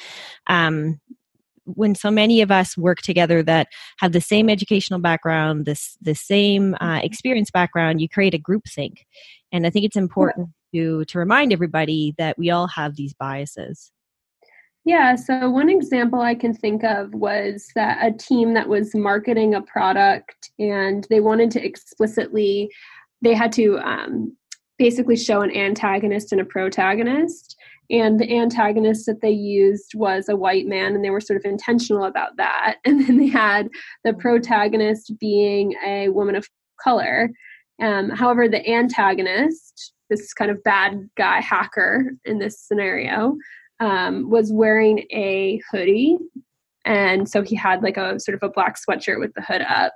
um 0.47 0.99
when 1.65 1.95
so 1.95 2.11
many 2.11 2.41
of 2.41 2.51
us 2.51 2.77
work 2.77 3.01
together 3.01 3.41
that 3.41 3.67
have 3.97 4.11
the 4.11 4.21
same 4.21 4.49
educational 4.49 4.99
background 4.99 5.65
this 5.65 5.97
the 6.01 6.15
same 6.15 6.75
uh, 6.81 6.99
experience 7.01 7.49
background 7.49 8.01
you 8.01 8.09
create 8.09 8.33
a 8.33 8.39
groupthink. 8.39 8.97
And 9.51 9.65
i 9.65 9.69
think 9.69 9.85
it's 9.85 9.95
important 9.95 10.49
to 10.73 11.05
to 11.05 11.19
remind 11.19 11.53
everybody 11.53 12.13
that 12.17 12.37
we 12.37 12.49
all 12.49 12.67
have 12.67 12.95
these 12.95 13.13
biases 13.13 13.91
yeah, 14.85 15.15
so 15.15 15.49
one 15.49 15.67
example 15.67 16.21
I 16.21 16.35
can 16.35 16.53
think 16.53 16.83
of 16.83 17.11
was 17.15 17.67
that 17.73 18.05
a 18.05 18.15
team 18.15 18.53
that 18.53 18.69
was 18.69 18.93
marketing 18.93 19.55
a 19.55 19.61
product 19.61 20.51
and 20.59 21.07
they 21.09 21.19
wanted 21.19 21.49
to 21.51 21.65
explicitly, 21.65 22.69
they 23.23 23.33
had 23.33 23.51
to 23.53 23.79
um, 23.79 24.37
basically 24.77 25.15
show 25.15 25.41
an 25.41 25.55
antagonist 25.55 26.31
and 26.31 26.39
a 26.39 26.45
protagonist. 26.45 27.55
And 27.89 28.19
the 28.19 28.31
antagonist 28.37 29.07
that 29.07 29.21
they 29.21 29.31
used 29.31 29.93
was 29.95 30.29
a 30.29 30.35
white 30.35 30.67
man, 30.67 30.95
and 30.95 31.03
they 31.03 31.11
were 31.11 31.21
sort 31.21 31.37
of 31.37 31.45
intentional 31.45 32.05
about 32.05 32.37
that. 32.37 32.77
And 32.85 33.07
then 33.07 33.17
they 33.17 33.27
had 33.27 33.69
the 34.03 34.13
protagonist 34.13 35.13
being 35.19 35.73
a 35.85 36.09
woman 36.09 36.35
of 36.35 36.47
color. 36.79 37.29
Um, 37.81 38.09
however, 38.09 38.47
the 38.47 38.67
antagonist, 38.67 39.93
this 40.09 40.33
kind 40.33 40.51
of 40.51 40.63
bad 40.63 41.09
guy 41.17 41.41
hacker 41.41 42.11
in 42.23 42.39
this 42.39 42.59
scenario, 42.59 43.35
um, 43.79 44.29
was 44.29 44.51
wearing 44.51 45.05
a 45.11 45.61
hoodie. 45.71 46.17
And 46.85 47.27
so 47.27 47.41
he 47.41 47.55
had 47.55 47.81
like 47.81 47.97
a 47.97 48.19
sort 48.19 48.35
of 48.35 48.43
a 48.43 48.51
black 48.51 48.77
sweatshirt 48.77 49.19
with 49.19 49.33
the 49.33 49.41
hood 49.41 49.61
up. 49.61 49.93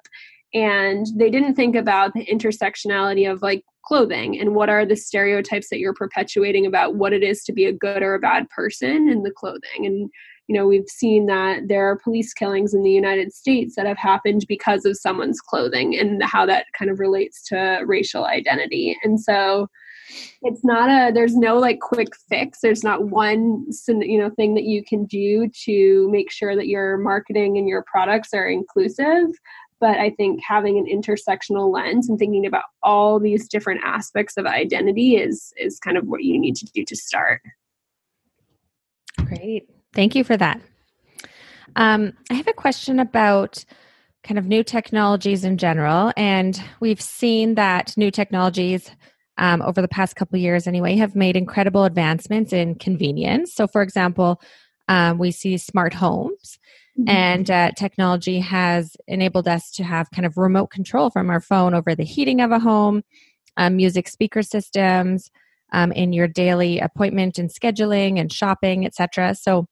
And 0.53 1.05
they 1.15 1.29
didn't 1.29 1.55
think 1.55 1.75
about 1.75 2.13
the 2.13 2.25
intersectionality 2.25 3.31
of 3.31 3.41
like 3.43 3.63
clothing 3.85 4.39
and 4.39 4.55
what 4.55 4.69
are 4.69 4.85
the 4.85 4.95
stereotypes 4.95 5.69
that 5.69 5.79
you're 5.79 5.93
perpetuating 5.93 6.65
about 6.65 6.95
what 6.95 7.13
it 7.13 7.23
is 7.23 7.43
to 7.43 7.53
be 7.53 7.65
a 7.65 7.73
good 7.73 8.01
or 8.01 8.15
a 8.15 8.19
bad 8.19 8.49
person 8.49 9.09
in 9.09 9.23
the 9.23 9.31
clothing. 9.31 9.85
And, 9.85 10.09
you 10.47 10.55
know, 10.55 10.67
we've 10.67 10.87
seen 10.87 11.27
that 11.27 11.67
there 11.67 11.85
are 11.87 11.97
police 11.97 12.33
killings 12.33 12.73
in 12.73 12.81
the 12.81 12.91
United 12.91 13.31
States 13.31 13.75
that 13.75 13.85
have 13.85 13.97
happened 13.97 14.45
because 14.47 14.85
of 14.85 14.97
someone's 14.97 15.39
clothing 15.39 15.97
and 15.97 16.23
how 16.23 16.45
that 16.47 16.65
kind 16.77 16.89
of 16.89 16.99
relates 16.99 17.43
to 17.49 17.83
racial 17.85 18.25
identity. 18.25 18.97
And 19.03 19.19
so, 19.19 19.67
it's 20.41 20.63
not 20.63 20.89
a 20.89 21.13
there's 21.13 21.35
no 21.35 21.57
like 21.57 21.79
quick 21.79 22.09
fix. 22.29 22.59
There's 22.61 22.83
not 22.83 23.05
one 23.05 23.65
you 23.87 24.17
know 24.17 24.29
thing 24.29 24.53
that 24.55 24.63
you 24.63 24.83
can 24.83 25.05
do 25.05 25.49
to 25.65 26.09
make 26.11 26.31
sure 26.31 26.55
that 26.55 26.67
your 26.67 26.97
marketing 26.97 27.57
and 27.57 27.67
your 27.67 27.83
products 27.83 28.33
are 28.33 28.47
inclusive. 28.47 29.27
But 29.81 29.97
i 29.97 30.09
think 30.09 30.41
having 30.45 30.77
an 30.77 30.85
intersectional 30.85 31.71
lens 31.73 32.09
and 32.09 32.19
thinking 32.19 32.45
about 32.45 32.65
all 32.83 33.19
these 33.19 33.47
different 33.47 33.81
aspects 33.83 34.35
of 34.37 34.45
identity 34.45 35.15
is 35.15 35.53
is 35.57 35.79
kind 35.79 35.97
of 35.97 36.05
what 36.05 36.23
you 36.23 36.39
need 36.39 36.55
to 36.57 36.65
do 36.65 36.83
to 36.85 36.95
start. 36.95 37.41
Great. 39.25 39.69
Thank 39.93 40.15
you 40.15 40.23
for 40.23 40.37
that. 40.37 40.61
Um, 41.75 42.13
i 42.29 42.33
have 42.33 42.47
a 42.47 42.53
question 42.53 42.99
about 42.99 43.63
kind 44.23 44.37
of 44.37 44.45
new 44.45 44.63
technologies 44.63 45.45
in 45.45 45.57
general 45.57 46.11
and 46.17 46.61
we've 46.79 47.01
seen 47.01 47.55
that 47.55 47.95
new 47.95 48.11
technologies 48.11 48.91
um, 49.39 49.61
over 49.61 49.81
the 49.81 49.87
past 49.87 50.15
couple 50.15 50.37
years 50.37 50.67
anyway 50.67 50.95
have 50.95 51.15
made 51.15 51.35
incredible 51.35 51.85
advancements 51.85 52.53
in 52.53 52.75
convenience 52.75 53.53
so 53.53 53.67
for 53.67 53.81
example 53.81 54.39
um, 54.87 55.17
we 55.17 55.31
see 55.31 55.57
smart 55.57 55.93
homes 55.93 56.59
mm-hmm. 56.99 57.09
and 57.09 57.49
uh, 57.49 57.71
technology 57.77 58.39
has 58.39 58.95
enabled 59.07 59.47
us 59.47 59.71
to 59.71 59.83
have 59.83 60.11
kind 60.11 60.25
of 60.25 60.37
remote 60.37 60.67
control 60.67 61.09
from 61.09 61.29
our 61.29 61.41
phone 61.41 61.73
over 61.73 61.95
the 61.95 62.03
heating 62.03 62.41
of 62.41 62.51
a 62.51 62.59
home 62.59 63.03
um, 63.57 63.75
music 63.75 64.07
speaker 64.07 64.43
systems 64.43 65.31
um, 65.71 65.91
in 65.91 66.13
your 66.13 66.27
daily 66.27 66.79
appointment 66.79 67.39
and 67.39 67.49
scheduling 67.49 68.19
and 68.19 68.31
shopping 68.31 68.85
etc 68.85 69.33
so 69.33 69.65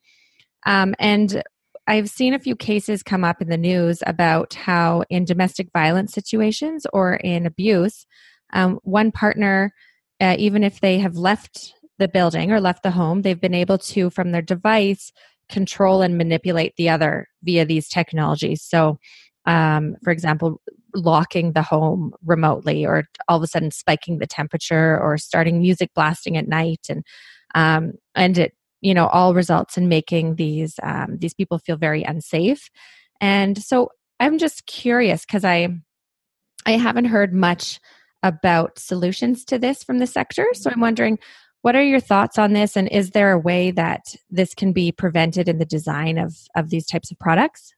um, 0.65 0.95
and 0.99 1.43
I've 1.89 2.09
seen 2.09 2.33
a 2.33 2.39
few 2.39 2.55
cases 2.55 3.01
come 3.01 3.23
up 3.23 3.41
in 3.41 3.47
the 3.47 3.57
news 3.57 4.03
about 4.05 4.53
how 4.53 5.03
in 5.09 5.23
domestic 5.23 5.69
violence 5.71 6.11
situations 6.11 6.85
or 6.91 7.15
in 7.15 7.45
abuse, 7.45 8.05
um, 8.53 8.79
one 8.83 9.11
partner, 9.11 9.73
uh, 10.19 10.35
even 10.37 10.63
if 10.63 10.79
they 10.81 10.99
have 10.99 11.15
left 11.15 11.73
the 11.99 12.07
building 12.07 12.51
or 12.51 12.59
left 12.59 12.83
the 12.83 12.91
home, 12.91 13.21
they've 13.21 13.41
been 13.41 13.53
able 13.53 13.77
to, 13.77 14.09
from 14.09 14.31
their 14.31 14.41
device, 14.41 15.11
control 15.49 16.01
and 16.01 16.17
manipulate 16.17 16.75
the 16.75 16.89
other 16.89 17.27
via 17.43 17.65
these 17.65 17.87
technologies. 17.87 18.61
So, 18.61 18.99
um, 19.45 19.95
for 20.03 20.11
example, 20.11 20.61
locking 20.93 21.53
the 21.53 21.61
home 21.61 22.13
remotely, 22.25 22.85
or 22.85 23.05
all 23.27 23.37
of 23.37 23.43
a 23.43 23.47
sudden 23.47 23.71
spiking 23.71 24.17
the 24.17 24.27
temperature, 24.27 24.99
or 24.99 25.17
starting 25.17 25.59
music 25.59 25.91
blasting 25.95 26.37
at 26.37 26.47
night, 26.47 26.87
and 26.89 27.03
um, 27.55 27.93
and 28.15 28.37
it 28.37 28.53
you 28.81 28.93
know 28.93 29.07
all 29.07 29.33
results 29.33 29.77
in 29.77 29.87
making 29.87 30.35
these 30.35 30.75
um, 30.83 31.17
these 31.19 31.33
people 31.33 31.59
feel 31.59 31.77
very 31.77 32.03
unsafe. 32.03 32.69
And 33.21 33.57
so, 33.61 33.89
I'm 34.19 34.37
just 34.37 34.65
curious 34.65 35.25
because 35.25 35.45
I 35.45 35.69
I 36.65 36.71
haven't 36.71 37.05
heard 37.05 37.33
much 37.33 37.79
about 38.23 38.79
solutions 38.79 39.45
to 39.45 39.59
this 39.59 39.83
from 39.83 39.99
the 39.99 40.07
sector. 40.07 40.47
So 40.53 40.69
I'm 40.69 40.81
wondering, 40.81 41.19
what 41.61 41.75
are 41.75 41.83
your 41.83 41.99
thoughts 41.99 42.37
on 42.37 42.53
this, 42.53 42.75
and 42.77 42.87
is 42.89 43.11
there 43.11 43.31
a 43.31 43.39
way 43.39 43.71
that 43.71 44.15
this 44.29 44.53
can 44.53 44.71
be 44.71 44.91
prevented 44.91 45.49
in 45.49 45.57
the 45.57 45.65
design 45.65 46.17
of, 46.17 46.35
of 46.55 46.69
these 46.69 46.85
types 46.85 47.11
of 47.11 47.19
products? 47.19 47.73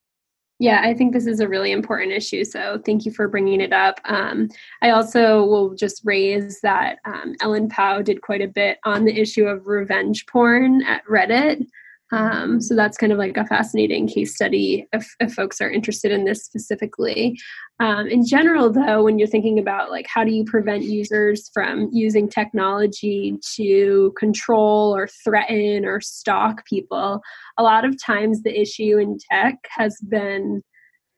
Yeah, 0.61 0.81
I 0.83 0.93
think 0.93 1.13
this 1.13 1.25
is 1.25 1.39
a 1.39 1.47
really 1.47 1.71
important 1.71 2.11
issue. 2.11 2.43
So 2.43 2.81
thank 2.85 3.05
you 3.05 3.13
for 3.13 3.29
bringing 3.29 3.61
it 3.61 3.71
up. 3.71 4.01
Um, 4.03 4.49
I 4.81 4.89
also 4.89 5.45
will 5.45 5.73
just 5.73 6.01
raise 6.03 6.59
that 6.61 6.99
um, 7.05 7.33
Ellen 7.41 7.69
Pao 7.69 8.01
did 8.01 8.21
quite 8.21 8.41
a 8.41 8.47
bit 8.47 8.77
on 8.83 9.05
the 9.05 9.17
issue 9.17 9.45
of 9.45 9.67
revenge 9.67 10.25
porn 10.27 10.83
at 10.83 11.05
Reddit. 11.05 11.65
Um, 12.11 12.59
so 12.59 12.75
that's 12.75 12.97
kind 12.97 13.11
of 13.11 13.17
like 13.17 13.37
a 13.37 13.45
fascinating 13.45 14.07
case 14.07 14.33
study 14.33 14.87
if, 14.93 15.15
if 15.19 15.33
folks 15.33 15.61
are 15.61 15.69
interested 15.69 16.11
in 16.11 16.25
this 16.25 16.43
specifically. 16.43 17.37
Um, 17.79 18.07
in 18.07 18.25
general, 18.25 18.71
though, 18.71 19.03
when 19.03 19.19
you're 19.19 19.27
thinking 19.27 19.59
about 19.59 19.91
like 19.91 20.07
how 20.07 20.23
do 20.23 20.31
you 20.31 20.43
prevent 20.43 20.83
users 20.83 21.49
from 21.53 21.89
using 21.93 22.27
technology 22.27 23.37
to 23.55 24.13
control 24.17 24.95
or 24.95 25.07
threaten 25.23 25.85
or 25.85 26.01
stalk 26.01 26.65
people, 26.65 27.21
a 27.57 27.63
lot 27.63 27.85
of 27.85 28.01
times 28.03 28.41
the 28.41 28.59
issue 28.59 28.97
in 28.97 29.17
tech 29.31 29.57
has 29.69 29.97
been 30.09 30.63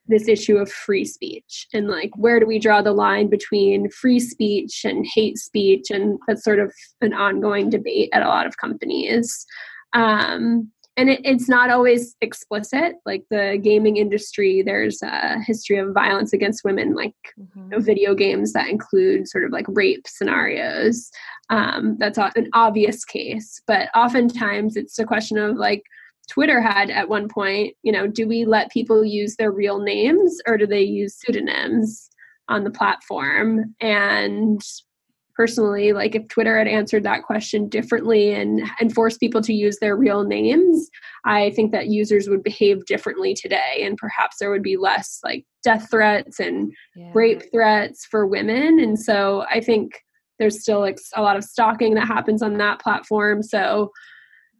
this 0.07 0.27
issue 0.27 0.57
of 0.57 0.69
free 0.69 1.05
speech 1.05 1.67
and 1.73 1.87
like 1.87 2.09
where 2.17 2.39
do 2.39 2.45
we 2.45 2.59
draw 2.59 2.81
the 2.81 2.91
line 2.91 3.29
between 3.29 3.89
free 3.91 4.19
speech 4.19 4.81
and 4.83 5.05
hate 5.13 5.37
speech 5.37 5.89
and 5.89 6.19
that's 6.27 6.43
sort 6.43 6.59
of 6.59 6.73
an 7.01 7.13
ongoing 7.13 7.69
debate 7.69 8.09
at 8.11 8.23
a 8.23 8.27
lot 8.27 8.47
of 8.47 8.57
companies 8.57 9.45
um, 9.93 10.69
and 10.97 11.09
it, 11.09 11.21
it's 11.23 11.47
not 11.47 11.69
always 11.69 12.15
explicit 12.21 12.95
like 13.05 13.23
the 13.29 13.59
gaming 13.61 13.97
industry 13.97 14.61
there's 14.61 15.01
a 15.01 15.39
history 15.41 15.77
of 15.77 15.93
violence 15.93 16.33
against 16.33 16.63
women 16.63 16.93
like 16.93 17.15
mm-hmm. 17.39 17.63
you 17.63 17.69
know, 17.69 17.79
video 17.79 18.13
games 18.13 18.53
that 18.53 18.69
include 18.69 19.27
sort 19.27 19.43
of 19.43 19.51
like 19.51 19.65
rape 19.69 20.05
scenarios 20.07 21.09
um, 21.49 21.97
that's 21.99 22.17
an 22.17 22.49
obvious 22.53 23.03
case 23.05 23.61
but 23.67 23.89
oftentimes 23.95 24.75
it's 24.75 24.99
a 24.99 25.05
question 25.05 25.37
of 25.37 25.57
like 25.57 25.83
twitter 26.29 26.61
had 26.61 26.89
at 26.89 27.09
one 27.09 27.27
point 27.27 27.75
you 27.83 27.91
know 27.91 28.07
do 28.07 28.27
we 28.27 28.45
let 28.45 28.71
people 28.71 29.03
use 29.03 29.35
their 29.35 29.51
real 29.51 29.79
names 29.79 30.39
or 30.47 30.57
do 30.57 30.67
they 30.67 30.81
use 30.81 31.17
pseudonyms 31.19 32.09
on 32.47 32.63
the 32.63 32.71
platform 32.71 33.73
and 33.79 34.61
personally 35.35 35.93
like 35.93 36.15
if 36.15 36.27
twitter 36.27 36.57
had 36.57 36.67
answered 36.67 37.03
that 37.03 37.23
question 37.23 37.67
differently 37.69 38.33
and 38.33 38.61
and 38.79 38.93
forced 38.93 39.19
people 39.19 39.41
to 39.41 39.53
use 39.53 39.77
their 39.79 39.95
real 39.95 40.23
names 40.23 40.89
i 41.25 41.49
think 41.51 41.71
that 41.71 41.87
users 41.87 42.27
would 42.27 42.43
behave 42.43 42.85
differently 42.85 43.33
today. 43.33 43.83
And 43.83 43.97
perhaps 43.97 44.37
there 44.37 44.51
would 44.51 44.63
be 44.63 44.77
less 44.77 45.19
like 45.23 45.45
death 45.63 45.89
threats 45.89 46.39
and 46.39 46.71
yeah. 46.95 47.11
rape 47.13 47.43
threats 47.51 48.05
for 48.05 48.25
women. 48.25 48.79
And 48.79 48.99
so 48.99 49.45
i 49.49 49.59
think 49.59 50.03
there's 50.39 50.61
still 50.61 50.79
like 50.79 50.97
a 51.15 51.21
lot 51.21 51.37
of 51.37 51.43
stalking 51.43 51.93
that 51.93 52.07
happens 52.07 52.41
on 52.41 52.57
that 52.57 52.81
platform. 52.81 53.43
So 53.43 53.91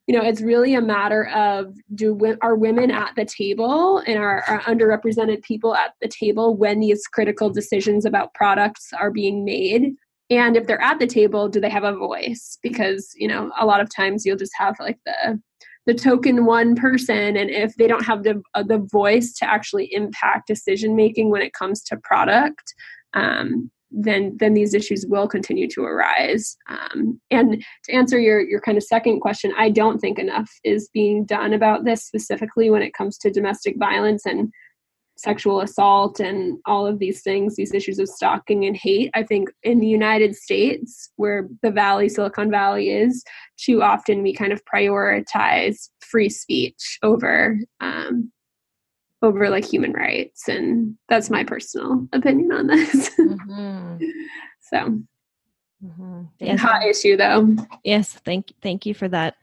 you 0.07 0.17
know 0.17 0.25
it's 0.25 0.41
really 0.41 0.73
a 0.73 0.81
matter 0.81 1.27
of 1.29 1.75
do 1.95 2.37
are 2.41 2.55
women 2.55 2.91
at 2.91 3.13
the 3.15 3.25
table 3.25 3.99
and 3.99 4.17
are, 4.17 4.43
are 4.47 4.61
underrepresented 4.61 5.43
people 5.43 5.75
at 5.75 5.93
the 6.01 6.07
table 6.07 6.55
when 6.55 6.79
these 6.79 7.05
critical 7.07 7.49
decisions 7.49 8.03
about 8.03 8.33
products 8.33 8.89
are 8.99 9.11
being 9.11 9.45
made 9.45 9.93
and 10.31 10.57
if 10.57 10.65
they're 10.65 10.81
at 10.81 10.97
the 10.97 11.05
table 11.05 11.47
do 11.47 11.61
they 11.61 11.69
have 11.69 11.83
a 11.83 11.95
voice? 11.95 12.57
Because 12.63 13.11
you 13.15 13.27
know 13.27 13.51
a 13.59 13.65
lot 13.65 13.81
of 13.81 13.93
times 13.93 14.25
you'll 14.25 14.37
just 14.37 14.55
have 14.57 14.75
like 14.79 14.97
the 15.05 15.39
the 15.85 15.93
token 15.93 16.45
one 16.45 16.75
person 16.75 17.35
and 17.35 17.49
if 17.49 17.75
they 17.75 17.87
don't 17.87 18.05
have 18.05 18.23
the 18.23 18.41
uh, 18.55 18.63
the 18.63 18.79
voice 18.91 19.33
to 19.33 19.49
actually 19.49 19.93
impact 19.93 20.47
decision 20.47 20.95
making 20.95 21.29
when 21.29 21.41
it 21.41 21.53
comes 21.53 21.83
to 21.83 21.97
product 21.97 22.73
um, 23.13 23.69
then 23.91 24.37
then 24.39 24.53
these 24.53 24.73
issues 24.73 25.05
will 25.07 25.27
continue 25.27 25.67
to 25.67 25.83
arise. 25.83 26.55
Um, 26.69 27.19
and 27.29 27.61
to 27.85 27.91
answer 27.91 28.19
your 28.19 28.39
your 28.39 28.61
kind 28.61 28.77
of 28.77 28.83
second 28.83 29.19
question 29.19 29.51
i 29.57 29.69
don't 29.69 29.99
think 29.99 30.17
enough 30.17 30.49
is 30.63 30.89
being 30.93 31.25
done 31.25 31.53
about 31.53 31.83
this 31.83 32.05
specifically 32.05 32.69
when 32.69 32.81
it 32.81 32.93
comes 32.93 33.17
to 33.19 33.31
domestic 33.31 33.75
violence 33.77 34.25
and 34.25 34.51
sexual 35.21 35.61
assault 35.61 36.19
and 36.19 36.57
all 36.65 36.87
of 36.87 36.99
these 36.99 37.21
things, 37.21 37.55
these 37.55 37.73
issues 37.73 37.99
of 37.99 38.09
stalking 38.09 38.65
and 38.65 38.75
hate. 38.75 39.11
I 39.13 39.23
think 39.23 39.49
in 39.63 39.79
the 39.79 39.87
United 39.87 40.35
States, 40.35 41.11
where 41.15 41.47
the 41.61 41.71
Valley, 41.71 42.09
Silicon 42.09 42.49
Valley 42.49 42.89
is, 42.89 43.23
too 43.57 43.83
often 43.83 44.23
we 44.23 44.33
kind 44.33 44.51
of 44.51 44.63
prioritize 44.65 45.89
free 45.99 46.29
speech 46.29 46.97
over 47.03 47.59
um, 47.79 48.31
over 49.21 49.51
like 49.51 49.65
human 49.65 49.93
rights, 49.93 50.47
and 50.47 50.95
that's 51.07 51.29
my 51.29 51.43
personal 51.43 52.07
opinion 52.13 52.51
on 52.51 52.67
this. 52.67 53.09
Mm-hmm. 53.21 53.97
so. 54.61 54.77
Mm-hmm. 55.83 56.21
Yes. 56.39 56.59
Hot 56.59 56.85
issue 56.85 57.17
though. 57.17 57.55
Yes, 57.83 58.13
thank 58.13 58.51
thank 58.61 58.85
you 58.85 58.93
for 58.93 59.07
that. 59.07 59.35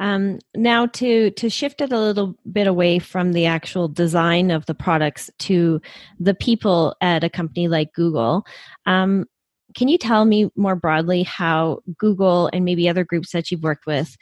Um, 0.00 0.38
now 0.56 0.86
to 0.86 1.30
to 1.30 1.48
shift 1.48 1.80
it 1.80 1.92
a 1.92 1.98
little 1.98 2.36
bit 2.50 2.66
away 2.66 2.98
from 2.98 3.32
the 3.32 3.46
actual 3.46 3.88
design 3.88 4.50
of 4.50 4.66
the 4.66 4.74
products 4.74 5.30
to 5.40 5.80
the 6.18 6.34
people 6.34 6.96
at 7.00 7.22
a 7.22 7.30
company 7.30 7.68
like 7.68 7.92
Google. 7.92 8.44
Um, 8.86 9.26
can 9.74 9.88
you 9.88 9.98
tell 9.98 10.24
me 10.24 10.50
more 10.56 10.76
broadly 10.76 11.22
how 11.22 11.80
Google 11.98 12.48
and 12.52 12.64
maybe 12.64 12.88
other 12.88 13.04
groups 13.04 13.32
that 13.32 13.50
you've 13.50 13.62
worked 13.62 13.86
with 13.86 14.16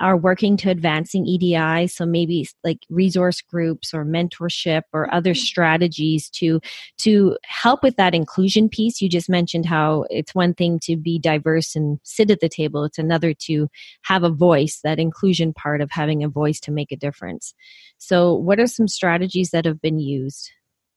are 0.00 0.16
working 0.16 0.56
to 0.58 0.70
advancing 0.70 1.26
EDI. 1.26 1.86
So 1.86 2.04
maybe 2.04 2.48
like 2.64 2.78
resource 2.90 3.40
groups 3.40 3.94
or 3.94 4.04
mentorship 4.04 4.82
or 4.92 5.12
other 5.12 5.32
mm-hmm. 5.32 5.44
strategies 5.44 6.28
to 6.30 6.60
to 6.98 7.38
help 7.44 7.82
with 7.82 7.96
that 7.96 8.14
inclusion 8.14 8.68
piece. 8.68 9.00
You 9.00 9.08
just 9.08 9.28
mentioned 9.28 9.66
how 9.66 10.04
it's 10.10 10.34
one 10.34 10.54
thing 10.54 10.78
to 10.84 10.96
be 10.96 11.18
diverse 11.18 11.76
and 11.76 11.98
sit 12.02 12.30
at 12.30 12.40
the 12.40 12.48
table. 12.48 12.84
It's 12.84 12.98
another 12.98 13.34
to 13.34 13.68
have 14.02 14.24
a 14.24 14.30
voice. 14.30 14.80
That 14.82 14.98
inclusion 14.98 15.52
part 15.52 15.80
of 15.80 15.90
having 15.90 16.24
a 16.24 16.28
voice 16.28 16.60
to 16.60 16.72
make 16.72 16.92
a 16.92 16.96
difference. 16.96 17.54
So, 17.98 18.34
what 18.34 18.58
are 18.58 18.66
some 18.66 18.88
strategies 18.88 19.50
that 19.50 19.64
have 19.64 19.80
been 19.80 19.98
used 19.98 20.50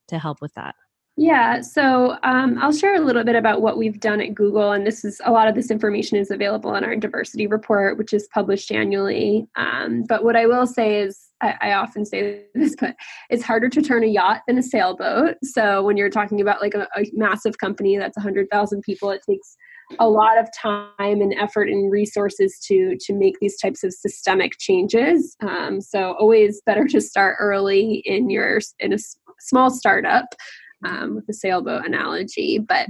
to 0.08 0.18
help 0.18 0.40
with 0.40 0.54
that? 0.54 0.74
Yeah, 1.20 1.62
so 1.62 2.16
um, 2.22 2.58
I'll 2.62 2.72
share 2.72 2.94
a 2.94 3.00
little 3.00 3.24
bit 3.24 3.34
about 3.34 3.60
what 3.60 3.76
we've 3.76 3.98
done 3.98 4.20
at 4.20 4.36
Google, 4.36 4.70
and 4.70 4.86
this 4.86 5.04
is 5.04 5.20
a 5.24 5.32
lot 5.32 5.48
of 5.48 5.56
this 5.56 5.68
information 5.68 6.16
is 6.16 6.30
available 6.30 6.76
in 6.76 6.84
our 6.84 6.94
diversity 6.94 7.48
report, 7.48 7.98
which 7.98 8.12
is 8.12 8.28
published 8.32 8.70
annually. 8.70 9.48
Um, 9.56 10.04
but 10.08 10.22
what 10.22 10.36
I 10.36 10.46
will 10.46 10.64
say 10.64 11.00
is, 11.00 11.30
I, 11.40 11.54
I, 11.60 11.72
often 11.72 12.04
say 12.04 12.44
this, 12.54 12.76
but 12.78 12.94
it's 13.30 13.42
harder 13.42 13.68
to 13.68 13.82
turn 13.82 14.04
a 14.04 14.06
yacht 14.06 14.42
than 14.46 14.58
a 14.58 14.62
sailboat. 14.62 15.38
So 15.42 15.82
when 15.82 15.96
you're 15.96 16.08
talking 16.08 16.40
about 16.40 16.60
like 16.60 16.74
a, 16.74 16.86
a 16.96 17.10
massive 17.12 17.58
company 17.58 17.98
that's 17.98 18.16
100,000 18.16 18.82
people, 18.82 19.10
it 19.10 19.22
takes 19.28 19.56
a 19.98 20.08
lot 20.08 20.38
of 20.38 20.48
time 20.56 20.92
and 20.98 21.34
effort 21.34 21.68
and 21.68 21.90
resources 21.90 22.60
to 22.66 22.96
to 23.00 23.12
make 23.12 23.40
these 23.40 23.58
types 23.58 23.82
of 23.82 23.92
systemic 23.92 24.56
changes. 24.58 25.34
Um, 25.40 25.80
so 25.80 26.12
always 26.12 26.62
better 26.64 26.86
to 26.86 27.00
start 27.00 27.38
early 27.40 28.04
in 28.04 28.30
your 28.30 28.60
in 28.78 28.92
a 28.92 28.98
small 29.40 29.70
startup 29.70 30.36
um, 30.84 31.16
with 31.16 31.26
the 31.26 31.34
sailboat 31.34 31.86
analogy. 31.86 32.58
But 32.58 32.88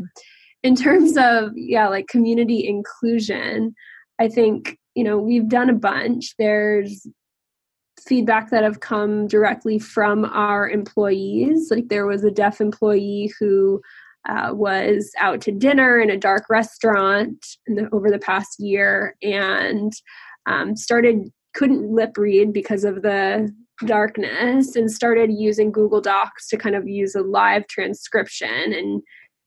in 0.63 0.75
terms 0.75 1.17
of, 1.17 1.53
yeah, 1.55 1.89
like 1.89 2.09
community 2.09 2.67
inclusion, 2.67 3.75
I 4.19 4.29
think, 4.29 4.79
you 4.95 5.05
know, 5.05 5.19
we've 5.19 5.49
done 5.49 5.71
a 5.71 5.75
bunch. 5.75 6.35
There's 6.39 7.07
feedback 8.01 8.51
that 8.51 8.65
have 8.65 8.81
come 8.81 9.27
directly 9.27 9.79
from 9.79 10.25
our 10.25 10.69
employees. 10.69 11.69
Like 11.71 11.89
there 11.89 12.07
was 12.07 12.25
a 12.25 12.31
deaf 12.31 12.61
employee 12.61 13.33
who 13.39 13.81
uh, 14.29 14.51
was 14.53 15.11
out 15.19 15.41
to 15.43 15.53
dinner 15.53 15.99
in 15.99 16.11
a 16.11 16.17
dark 16.17 16.45
restaurant 16.51 17.45
the, 17.67 17.89
over 17.93 18.11
the 18.11 18.19
past 18.19 18.57
year 18.59 19.17
and 19.23 19.93
um, 20.47 20.77
started 20.77 21.31
couldn't 21.55 21.91
lip 21.91 22.17
read 22.17 22.53
because 22.53 22.85
of 22.85 23.03
the 23.03 23.53
darkness 23.87 24.77
and 24.77 24.91
started 24.91 25.31
using 25.33 25.73
Google 25.73 26.01
Docs 26.01 26.49
to 26.49 26.57
kind 26.57 26.75
of 26.75 26.89
use 26.89 27.15
a 27.15 27.23
live 27.23 27.67
transcription 27.69 28.73
and 28.73 29.03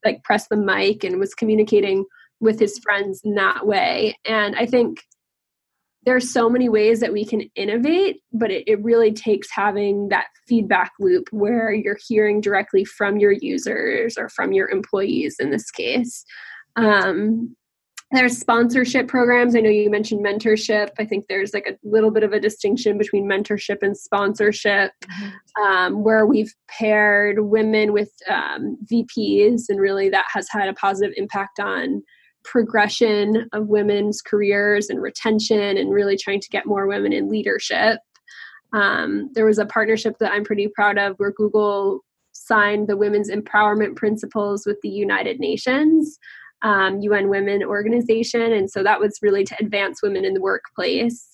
like 0.06 0.24
press 0.24 0.48
the 0.48 0.58
mic 0.58 1.04
and 1.04 1.20
was 1.20 1.34
communicating 1.34 2.06
with 2.40 2.60
his 2.60 2.80
friends 2.80 3.22
in 3.24 3.36
that 3.36 3.68
way. 3.68 4.18
And 4.26 4.56
I 4.56 4.66
think 4.66 5.02
there's 6.04 6.32
so 6.32 6.50
many 6.50 6.68
ways 6.68 7.00
that 7.00 7.14
we 7.14 7.24
can 7.24 7.42
innovate, 7.56 8.22
but 8.34 8.50
it, 8.50 8.64
it 8.68 8.84
really 8.84 9.14
takes 9.14 9.48
having 9.52 10.10
that 10.10 10.26
feedback 10.48 10.92
loop 11.00 11.28
where 11.32 11.72
you're 11.72 12.00
hearing 12.08 12.42
directly 12.42 12.84
from 12.84 13.18
your 13.18 13.32
users 13.32 14.18
or 14.18 14.28
from 14.30 14.52
your 14.52 14.70
employees 14.70 15.36
in 15.40 15.52
this 15.52 15.70
case. 15.70 16.26
Um, 16.76 17.56
there's 18.12 18.38
sponsorship 18.38 19.08
programs. 19.08 19.56
I 19.56 19.62
know 19.62 19.70
you 19.70 19.90
mentioned 19.90 20.26
mentorship. 20.26 20.90
I 21.00 21.06
think 21.06 21.26
there's 21.28 21.54
like 21.54 21.68
a 21.68 21.78
little 21.84 22.12
bit 22.12 22.24
of 22.24 22.34
a 22.34 22.40
distinction 22.40 22.98
between 22.98 23.26
mentorship 23.26 23.78
and 23.82 23.96
sponsorship, 23.96 24.92
mm-hmm. 25.04 25.64
um, 25.64 26.04
where 26.04 26.26
we've 26.26 26.54
paired 26.68 27.40
women 27.40 27.94
with 27.94 28.12
um, 28.30 28.78
VPs, 28.92 29.64
and 29.70 29.80
really 29.80 30.10
that 30.10 30.26
has 30.34 30.48
had 30.52 30.68
a 30.68 30.74
positive 30.74 31.14
impact 31.16 31.60
on 31.60 32.04
progression 32.44 33.48
of 33.54 33.68
women's 33.68 34.22
careers 34.22 34.90
and 34.90 35.02
retention, 35.02 35.78
and 35.78 35.94
really 35.94 36.18
trying 36.18 36.42
to 36.42 36.50
get 36.50 36.66
more 36.66 36.88
women 36.88 37.14
in 37.14 37.30
leadership. 37.30 38.00
Um, 38.74 39.30
there 39.34 39.46
was 39.46 39.60
a 39.60 39.66
partnership 39.66 40.18
that 40.20 40.32
I'm 40.32 40.44
pretty 40.44 40.68
proud 40.68 40.98
of 40.98 41.16
where 41.18 41.32
Google 41.32 42.02
signed 42.34 42.88
the 42.88 42.98
women's 42.98 43.30
empowerment 43.30 43.96
principles 43.96 44.66
with 44.66 44.78
the 44.82 44.90
United 44.90 45.40
Nations 45.40 46.18
um, 46.62 47.02
UN 47.02 47.30
Women 47.30 47.64
organization. 47.64 48.54
And 48.54 48.70
so 48.70 48.84
that 48.84 49.00
was 49.00 49.18
really 49.22 49.44
to 49.46 49.56
advance 49.60 50.02
women 50.02 50.26
in 50.26 50.34
the 50.34 50.42
workplace. 50.42 51.28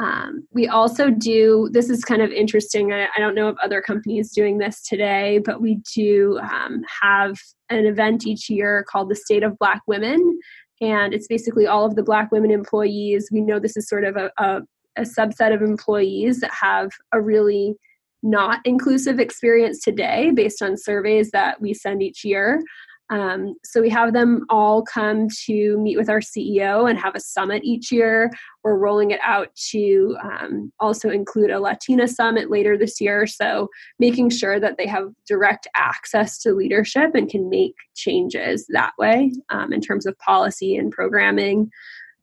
Um, 0.00 0.46
we 0.52 0.68
also 0.68 1.10
do, 1.10 1.68
this 1.72 1.90
is 1.90 2.04
kind 2.04 2.22
of 2.22 2.30
interesting. 2.30 2.92
I, 2.92 3.08
I, 3.16 3.18
don't 3.18 3.34
know 3.34 3.48
of 3.48 3.58
other 3.60 3.82
companies 3.82 4.30
doing 4.30 4.58
this 4.58 4.80
today, 4.82 5.40
but 5.44 5.60
we 5.60 5.80
do 5.92 6.38
um, 6.38 6.82
have 7.02 7.36
an 7.68 7.84
event 7.84 8.24
each 8.24 8.48
year 8.48 8.84
called 8.88 9.10
the 9.10 9.16
State 9.16 9.42
of 9.42 9.58
Black 9.58 9.82
Women. 9.88 10.38
And 10.80 11.12
it's 11.12 11.26
basically 11.26 11.66
all 11.66 11.84
of 11.84 11.96
the 11.96 12.04
Black 12.04 12.30
women 12.30 12.52
employees. 12.52 13.28
We 13.32 13.40
know 13.40 13.58
this 13.58 13.76
is 13.76 13.88
sort 13.88 14.04
of 14.04 14.16
a, 14.16 14.30
a, 14.38 14.60
a 14.96 15.02
subset 15.02 15.52
of 15.52 15.62
employees 15.62 16.38
that 16.40 16.52
have 16.52 16.90
a 17.12 17.20
really 17.20 17.74
not 18.22 18.60
inclusive 18.64 19.18
experience 19.18 19.82
today 19.82 20.30
based 20.30 20.62
on 20.62 20.76
surveys 20.76 21.30
that 21.32 21.60
we 21.60 21.74
send 21.74 22.02
each 22.02 22.24
year. 22.24 22.62
Um, 23.10 23.54
so 23.64 23.80
we 23.80 23.88
have 23.90 24.12
them 24.12 24.44
all 24.50 24.82
come 24.82 25.28
to 25.46 25.78
meet 25.78 25.96
with 25.96 26.10
our 26.10 26.20
CEO 26.20 26.88
and 26.88 26.98
have 26.98 27.14
a 27.14 27.20
summit 27.20 27.64
each 27.64 27.90
year. 27.90 28.30
We're 28.62 28.76
rolling 28.76 29.12
it 29.12 29.20
out 29.22 29.54
to 29.70 30.16
um, 30.22 30.72
also 30.78 31.08
include 31.08 31.50
a 31.50 31.60
Latina 31.60 32.06
summit 32.06 32.50
later 32.50 32.76
this 32.76 33.00
year. 33.00 33.26
So 33.26 33.68
making 33.98 34.30
sure 34.30 34.60
that 34.60 34.76
they 34.76 34.86
have 34.86 35.08
direct 35.26 35.66
access 35.74 36.38
to 36.40 36.52
leadership 36.52 37.14
and 37.14 37.30
can 37.30 37.48
make 37.48 37.74
changes 37.94 38.66
that 38.70 38.92
way 38.98 39.32
um, 39.50 39.72
in 39.72 39.80
terms 39.80 40.04
of 40.04 40.18
policy 40.18 40.76
and 40.76 40.92
programming. 40.92 41.70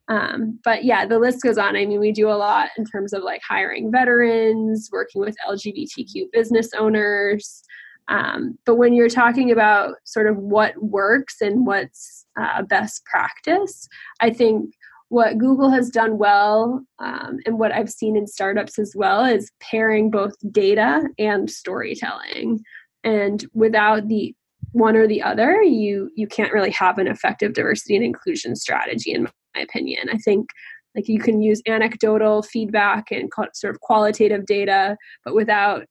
Um, 0.08 0.60
but 0.62 0.84
yeah, 0.84 1.04
the 1.04 1.18
list 1.18 1.42
goes 1.42 1.58
on. 1.58 1.76
I 1.76 1.84
mean, 1.84 1.98
we 1.98 2.12
do 2.12 2.28
a 2.28 2.38
lot 2.38 2.68
in 2.78 2.84
terms 2.84 3.12
of 3.12 3.22
like 3.22 3.42
hiring 3.46 3.90
veterans, 3.90 4.88
working 4.92 5.20
with 5.20 5.36
LGBTQ 5.48 6.30
business 6.32 6.70
owners. 6.78 7.64
Um, 8.08 8.58
but 8.64 8.76
when 8.76 8.94
you're 8.94 9.08
talking 9.08 9.50
about 9.50 9.96
sort 10.04 10.26
of 10.26 10.36
what 10.36 10.80
works 10.82 11.40
and 11.40 11.66
what's 11.66 12.24
uh, 12.40 12.62
best 12.62 13.04
practice, 13.04 13.88
I 14.20 14.30
think 14.30 14.74
what 15.08 15.38
Google 15.38 15.70
has 15.70 15.88
done 15.88 16.18
well 16.18 16.84
um, 16.98 17.38
and 17.46 17.58
what 17.58 17.72
I've 17.72 17.90
seen 17.90 18.16
in 18.16 18.26
startups 18.26 18.78
as 18.78 18.92
well 18.96 19.24
is 19.24 19.50
pairing 19.60 20.10
both 20.10 20.34
data 20.50 21.08
and 21.18 21.50
storytelling. 21.50 22.60
And 23.04 23.44
without 23.54 24.08
the 24.08 24.34
one 24.72 24.96
or 24.96 25.06
the 25.06 25.22
other, 25.22 25.62
you 25.62 26.10
you 26.16 26.26
can't 26.26 26.52
really 26.52 26.72
have 26.72 26.98
an 26.98 27.06
effective 27.06 27.54
diversity 27.54 27.94
and 27.94 28.04
inclusion 28.04 28.56
strategy, 28.56 29.12
in 29.12 29.24
my 29.24 29.60
opinion. 29.60 30.08
I 30.12 30.18
think 30.18 30.48
like 30.96 31.08
you 31.08 31.20
can 31.20 31.40
use 31.40 31.62
anecdotal 31.66 32.42
feedback 32.42 33.10
and 33.10 33.30
sort 33.52 33.74
of 33.74 33.80
qualitative 33.80 34.46
data, 34.46 34.96
but 35.24 35.34
without 35.34 35.84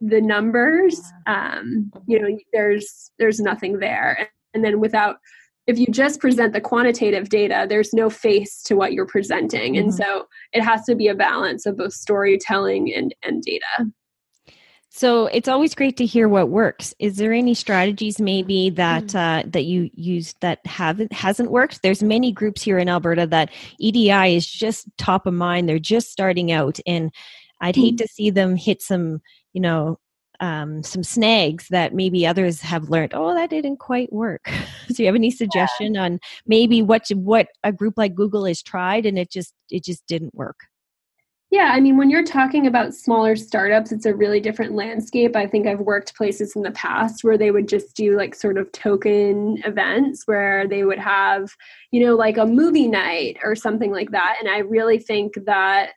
the 0.00 0.20
numbers 0.20 1.00
um, 1.26 1.90
you 2.06 2.20
know 2.20 2.36
there's 2.52 3.10
there's 3.18 3.40
nothing 3.40 3.78
there 3.78 4.28
and 4.52 4.64
then 4.64 4.80
without 4.80 5.16
if 5.66 5.78
you 5.78 5.86
just 5.86 6.20
present 6.20 6.52
the 6.52 6.60
quantitative 6.60 7.28
data 7.28 7.66
there's 7.68 7.94
no 7.94 8.10
face 8.10 8.62
to 8.62 8.74
what 8.74 8.92
you're 8.92 9.06
presenting 9.06 9.74
mm-hmm. 9.74 9.84
and 9.84 9.94
so 9.94 10.26
it 10.52 10.62
has 10.62 10.84
to 10.84 10.94
be 10.94 11.08
a 11.08 11.14
balance 11.14 11.66
of 11.66 11.76
both 11.76 11.92
storytelling 11.92 12.92
and 12.92 13.14
and 13.22 13.42
data 13.42 13.90
So 14.96 15.26
it's 15.26 15.48
always 15.48 15.74
great 15.74 15.96
to 15.96 16.06
hear 16.06 16.28
what 16.28 16.50
works. 16.50 16.94
Is 17.00 17.16
there 17.16 17.32
any 17.32 17.54
strategies 17.54 18.20
maybe 18.20 18.70
that 18.70 19.06
mm. 19.06 19.16
uh, 19.16 19.42
that 19.48 19.64
you 19.64 19.90
use 19.92 20.36
that 20.38 20.64
haven't 20.64 21.12
hasn't 21.12 21.50
worked? 21.50 21.82
There's 21.82 22.00
many 22.00 22.30
groups 22.30 22.62
here 22.62 22.78
in 22.78 22.88
Alberta 22.88 23.26
that 23.26 23.50
EDI 23.80 24.36
is 24.36 24.46
just 24.46 24.86
top 24.96 25.26
of 25.26 25.34
mind. 25.34 25.68
They're 25.68 25.80
just 25.80 26.12
starting 26.12 26.52
out, 26.52 26.78
and 26.86 27.12
I'd 27.60 27.74
hate 27.74 27.96
mm. 27.96 28.02
to 28.02 28.06
see 28.06 28.30
them 28.30 28.54
hit 28.54 28.82
some, 28.82 29.20
you 29.54 29.60
know, 29.60 29.98
um, 30.40 30.82
some 30.82 31.02
snags 31.02 31.68
that 31.68 31.94
maybe 31.94 32.26
others 32.26 32.60
have 32.60 32.90
learned. 32.90 33.14
Oh, 33.14 33.34
that 33.34 33.50
didn't 33.50 33.78
quite 33.78 34.12
work. 34.12 34.50
so, 34.88 35.02
you 35.02 35.06
have 35.06 35.14
any 35.14 35.30
suggestion 35.30 35.94
yeah. 35.94 36.02
on 36.02 36.20
maybe 36.46 36.82
what 36.82 37.08
what 37.14 37.48
a 37.62 37.72
group 37.72 37.94
like 37.96 38.14
Google 38.14 38.44
has 38.44 38.62
tried 38.62 39.06
and 39.06 39.18
it 39.18 39.30
just 39.30 39.54
it 39.70 39.84
just 39.84 40.06
didn't 40.06 40.34
work? 40.34 40.56
Yeah, 41.50 41.70
I 41.72 41.78
mean, 41.78 41.96
when 41.96 42.10
you're 42.10 42.24
talking 42.24 42.66
about 42.66 42.94
smaller 42.94 43.36
startups, 43.36 43.92
it's 43.92 44.06
a 44.06 44.14
really 44.14 44.40
different 44.40 44.72
landscape. 44.72 45.36
I 45.36 45.46
think 45.46 45.68
I've 45.68 45.78
worked 45.78 46.16
places 46.16 46.56
in 46.56 46.62
the 46.62 46.72
past 46.72 47.22
where 47.22 47.38
they 47.38 47.52
would 47.52 47.68
just 47.68 47.94
do 47.94 48.16
like 48.16 48.34
sort 48.34 48.58
of 48.58 48.72
token 48.72 49.62
events 49.64 50.24
where 50.26 50.66
they 50.66 50.82
would 50.82 50.98
have, 50.98 51.52
you 51.92 52.04
know, 52.04 52.16
like 52.16 52.38
a 52.38 52.44
movie 52.46 52.88
night 52.88 53.36
or 53.44 53.54
something 53.54 53.92
like 53.92 54.10
that. 54.10 54.34
And 54.40 54.48
I 54.48 54.58
really 54.58 54.98
think 54.98 55.34
that 55.46 55.92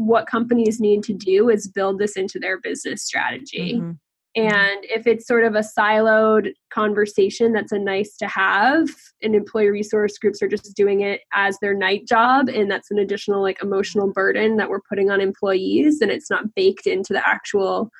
what 0.00 0.26
companies 0.26 0.80
need 0.80 1.02
to 1.02 1.12
do 1.12 1.50
is 1.50 1.68
build 1.68 1.98
this 1.98 2.16
into 2.16 2.38
their 2.38 2.58
business 2.58 3.04
strategy. 3.04 3.74
Mm-hmm. 3.74 3.90
And 4.34 4.84
if 4.84 5.06
it's 5.06 5.26
sort 5.26 5.44
of 5.44 5.56
a 5.56 5.64
siloed 5.78 6.52
conversation 6.72 7.52
that's 7.52 7.72
a 7.72 7.78
nice 7.78 8.16
to 8.18 8.26
have, 8.28 8.88
and 9.22 9.34
employee 9.34 9.68
resource 9.68 10.16
groups 10.16 10.40
are 10.40 10.48
just 10.48 10.74
doing 10.74 11.02
it 11.02 11.20
as 11.34 11.58
their 11.60 11.74
night 11.74 12.06
job, 12.08 12.48
and 12.48 12.70
that's 12.70 12.90
an 12.90 12.98
additional 12.98 13.42
like 13.42 13.62
emotional 13.62 14.10
burden 14.10 14.56
that 14.56 14.70
we're 14.70 14.80
putting 14.88 15.10
on 15.10 15.20
employees, 15.20 16.00
and 16.00 16.10
it's 16.10 16.30
not 16.30 16.54
baked 16.54 16.86
into 16.86 17.12
the 17.12 17.28
actual 17.28 17.90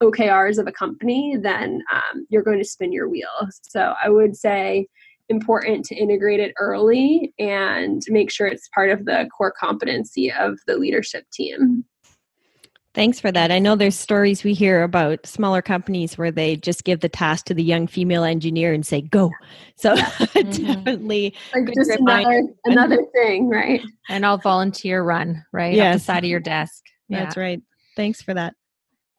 OKRs 0.00 0.58
of 0.58 0.68
a 0.68 0.72
company, 0.72 1.36
then 1.40 1.82
um, 1.92 2.24
you're 2.28 2.44
going 2.44 2.58
to 2.58 2.64
spin 2.64 2.92
your 2.92 3.08
wheels. 3.08 3.60
So 3.62 3.94
I 4.00 4.10
would 4.10 4.36
say 4.36 4.86
important 5.28 5.84
to 5.86 5.94
integrate 5.94 6.40
it 6.40 6.54
early 6.58 7.32
and 7.38 8.02
make 8.08 8.30
sure 8.30 8.46
it's 8.46 8.68
part 8.74 8.90
of 8.90 9.04
the 9.04 9.28
core 9.36 9.52
competency 9.52 10.32
of 10.32 10.58
the 10.66 10.76
leadership 10.76 11.24
team. 11.32 11.84
Thanks 12.94 13.20
for 13.20 13.30
that. 13.30 13.52
I 13.52 13.60
know 13.60 13.76
there's 13.76 13.94
stories 13.94 14.42
we 14.42 14.54
hear 14.54 14.82
about 14.82 15.24
smaller 15.24 15.62
companies 15.62 16.18
where 16.18 16.32
they 16.32 16.56
just 16.56 16.82
give 16.82 16.98
the 16.98 17.08
task 17.08 17.44
to 17.46 17.54
the 17.54 17.62
young 17.62 17.86
female 17.86 18.24
engineer 18.24 18.72
and 18.72 18.84
say 18.84 19.02
go. 19.02 19.30
So 19.76 19.94
mm-hmm. 19.94 20.64
definitely 20.66 21.34
like 21.54 21.72
just 21.72 21.92
another, 21.92 22.42
another 22.64 22.98
thing, 23.12 23.48
right? 23.48 23.80
And 24.08 24.26
I'll 24.26 24.38
volunteer 24.38 25.04
run 25.04 25.44
right 25.52 25.72
yes. 25.72 25.94
off 25.94 26.00
the 26.00 26.04
side 26.04 26.24
of 26.24 26.30
your 26.30 26.40
desk. 26.40 26.82
Yeah. 27.08 27.22
That's 27.22 27.36
right. 27.36 27.62
Thanks 27.94 28.20
for 28.20 28.34
that. 28.34 28.54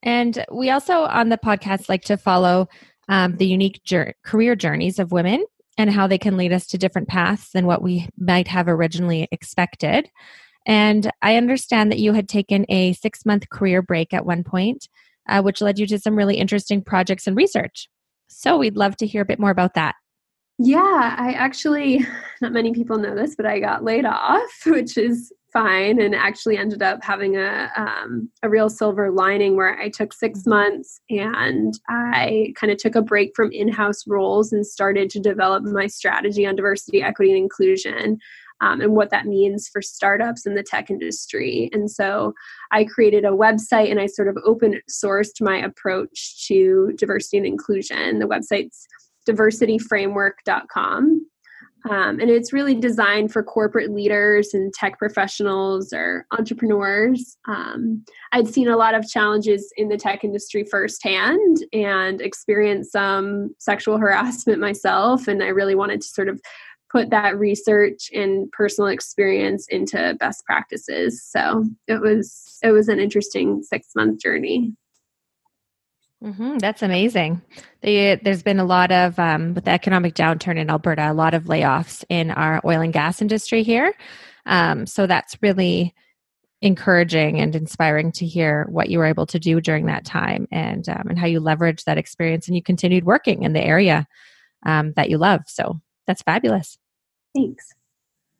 And 0.04 0.46
we 0.52 0.70
also 0.70 1.04
on 1.04 1.30
the 1.30 1.38
podcast 1.38 1.88
like 1.88 2.02
to 2.04 2.18
follow 2.18 2.68
um, 3.08 3.38
the 3.38 3.48
unique 3.48 3.82
jur- 3.86 4.16
career 4.26 4.58
journeys 4.58 5.00
of 5.00 5.14
women 5.14 5.46
and 5.80 5.90
how 5.90 6.06
they 6.06 6.18
can 6.18 6.36
lead 6.36 6.52
us 6.52 6.68
to 6.68 6.78
different 6.78 7.08
paths 7.08 7.52
than 7.54 7.66
what 7.66 7.82
we 7.82 8.10
might 8.18 8.50
have 8.50 8.68
originally 8.68 9.30
expected. 9.32 10.12
And 10.66 11.10
I 11.22 11.38
understand 11.38 11.90
that 11.90 12.00
you 12.00 12.12
had 12.12 12.28
taken 12.28 12.66
a 12.68 12.92
six 12.94 13.26
month 13.26 13.50
career 13.50 13.82
break 13.82 14.14
at 14.14 14.26
one 14.26 14.44
point, 14.44 14.90
uh, 15.30 15.42
which 15.42 15.62
led 15.62 15.80
you 15.80 15.88
to 15.88 15.98
some 15.98 16.18
really 16.18 16.36
interesting 16.36 16.84
projects 16.84 17.28
and 17.28 17.38
research. 17.38 17.88
So 18.28 18.58
we'd 18.58 18.76
love 18.76 18.98
to 18.98 19.08
hear 19.08 19.22
a 19.22 19.26
bit 19.26 19.40
more 19.40 19.52
about 19.52 19.74
that. 19.76 19.96
Yeah, 20.58 21.16
I 21.18 21.32
actually, 21.32 22.06
not 22.42 22.52
many 22.52 22.74
people 22.74 22.98
know 22.98 23.16
this, 23.16 23.38
but 23.38 23.46
I 23.46 23.62
got 23.62 23.86
laid 23.86 24.04
off, 24.04 24.52
which 24.66 24.98
is 24.98 25.32
fine, 25.52 26.02
and 26.02 26.16
actually 26.16 26.58
ended 26.58 26.82
up 26.82 27.04
having 27.04 27.38
a 27.38 27.70
um, 27.76 28.30
a 28.44 28.50
real 28.50 28.70
silver 28.70 29.12
lining 29.12 29.56
where 29.56 29.78
I 29.78 29.90
took 29.90 30.14
six 30.14 30.46
months 30.46 31.00
and 31.10 31.74
I 31.90 32.54
kind 32.56 32.72
of 32.72 32.78
took 32.78 32.96
a 32.96 33.02
break 33.02 33.32
from 33.36 33.52
in 33.52 33.68
house 33.68 34.08
roles 34.08 34.52
and 34.52 34.66
started 34.66 35.10
to 35.12 35.20
develop 35.20 35.64
my 35.64 35.88
strategy 35.88 36.46
on 36.46 36.56
diversity, 36.56 37.02
equity, 37.02 37.32
and 37.32 37.44
inclusion 37.44 38.20
um, 38.62 38.82
and 38.82 38.96
what 38.96 39.10
that 39.10 39.26
means 39.26 39.68
for 39.68 39.82
startups 39.82 40.46
in 40.46 40.56
the 40.56 40.64
tech 40.64 40.90
industry. 40.90 41.70
And 41.72 41.90
so 41.90 42.34
I 42.72 42.84
created 42.84 43.26
a 43.26 43.30
website 43.30 43.90
and 43.90 44.00
I 44.00 44.06
sort 44.06 44.28
of 44.28 44.38
open 44.46 44.82
sourced 44.90 45.42
my 45.42 45.58
approach 45.58 46.46
to 46.48 46.94
diversity 46.98 47.38
and 47.38 47.46
inclusion. 47.46 48.20
The 48.20 48.28
website's 48.28 48.86
diversityframework.com. 49.28 51.29
Um, 51.90 52.20
and 52.20 52.30
it's 52.30 52.54
really 52.54 52.76
designed 52.76 53.32
for 53.32 53.44
corporate 53.44 53.92
leaders 53.92 54.54
and 54.54 54.74
tech 54.74 54.98
professionals 54.98 55.94
or 55.94 56.26
entrepreneurs. 56.32 57.38
Um, 57.48 58.04
I'd 58.32 58.48
seen 58.48 58.68
a 58.68 58.78
lot 58.78 58.96
of 58.96 59.08
challenges 59.08 59.72
in 59.78 59.90
the 59.90 59.98
tech 59.98 60.24
industry 60.24 60.64
firsthand 60.64 61.58
and 61.74 62.22
experienced 62.22 62.92
some 62.92 63.56
sexual 63.60 63.98
harassment 64.00 64.60
myself. 64.60 65.28
And 65.28 65.44
I 65.44 65.48
really 65.48 65.76
wanted 65.76 66.02
to 66.02 66.08
sort 66.08 66.30
of 66.30 66.42
put 66.92 67.10
that 67.12 67.38
research 67.38 68.10
and 68.14 68.52
personal 68.52 68.90
experience 68.90 69.68
into 69.70 70.16
best 70.20 70.44
practices 70.46 71.24
so 71.24 71.64
it 71.88 72.02
was 72.02 72.58
it 72.64 72.72
was 72.72 72.88
an 72.88 73.00
interesting 73.00 73.62
six 73.62 73.90
month 73.96 74.20
journey 74.20 74.74
mm-hmm, 76.24 76.58
that's 76.58 76.82
amazing 76.82 77.42
the, 77.82 78.20
there's 78.24 78.44
been 78.44 78.60
a 78.60 78.66
lot 78.66 78.92
of 78.92 79.18
um, 79.20 79.54
with 79.54 79.66
the 79.66 79.72
economic 79.72 80.14
downturn 80.14 80.58
in 80.58 80.70
alberta 80.70 81.12
a 81.12 81.14
lot 81.14 81.34
of 81.34 81.46
layoffs 81.46 82.04
in 82.10 82.32
our 82.32 82.62
oil 82.66 82.82
and 82.82 82.94
gas 82.94 83.22
industry 83.22 83.64
here 83.64 83.94
um, 84.46 84.86
so 84.86 85.08
that's 85.08 85.38
really 85.42 85.94
encouraging 86.62 87.40
and 87.40 87.56
inspiring 87.56 88.12
to 88.12 88.26
hear 88.26 88.66
what 88.70 88.90
you 88.90 88.98
were 88.98 89.06
able 89.06 89.26
to 89.26 89.40
do 89.40 89.62
during 89.62 89.86
that 89.86 90.04
time 90.04 90.48
and 90.52 90.90
um, 90.90 91.08
and 91.10 91.18
how 91.18 91.26
you 91.26 91.40
leveraged 91.40 91.86
that 91.86 91.98
experience 91.98 92.48
and 92.48 92.56
you 92.56 92.62
continued 92.62 93.06
working 93.06 93.44
in 93.44 93.54
the 93.54 93.64
area 93.64 94.06
um, 94.66 94.92
that 94.98 95.10
you 95.10 95.18
love 95.18 95.42
so 95.48 95.80
that's 96.10 96.24
fabulous. 96.24 96.80
Thanks. 97.36 97.70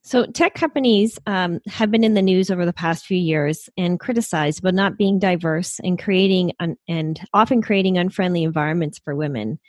So, 0.02 0.26
tech 0.26 0.54
companies 0.54 1.20
um, 1.28 1.60
have 1.68 1.92
been 1.92 2.04
in 2.06 2.14
the 2.14 2.22
news 2.22 2.50
over 2.50 2.66
the 2.66 2.74
past 2.74 3.06
few 3.06 3.18
years 3.18 3.70
and 3.78 4.00
criticized 4.00 4.60
about 4.60 4.74
not 4.74 4.98
being 4.98 5.20
diverse 5.20 5.80
and 5.84 6.02
creating 6.02 6.54
un- 6.60 6.78
and 6.88 7.20
often 7.34 7.62
creating 7.62 7.98
unfriendly 7.98 8.44
environments 8.44 8.98
for 8.98 9.16
women. 9.16 9.60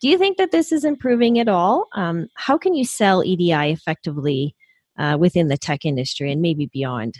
Do 0.00 0.08
you 0.08 0.18
think 0.18 0.36
that 0.36 0.52
this 0.52 0.72
is 0.72 0.84
improving 0.84 1.38
at 1.38 1.48
all? 1.48 1.88
Um, 1.94 2.28
how 2.34 2.58
can 2.58 2.74
you 2.74 2.84
sell 2.84 3.24
EDI 3.24 3.72
effectively 3.72 4.54
uh, 4.98 5.16
within 5.18 5.48
the 5.48 5.56
tech 5.56 5.84
industry 5.84 6.30
and 6.30 6.42
maybe 6.42 6.66
beyond? 6.72 7.18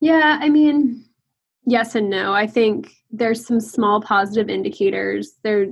Yeah, 0.00 0.38
I 0.40 0.48
mean, 0.48 1.04
yes 1.66 1.94
and 1.94 2.08
no. 2.08 2.32
I 2.32 2.46
think 2.46 2.92
there's 3.10 3.44
some 3.44 3.60
small 3.60 4.00
positive 4.00 4.48
indicators. 4.48 5.32
There, 5.42 5.66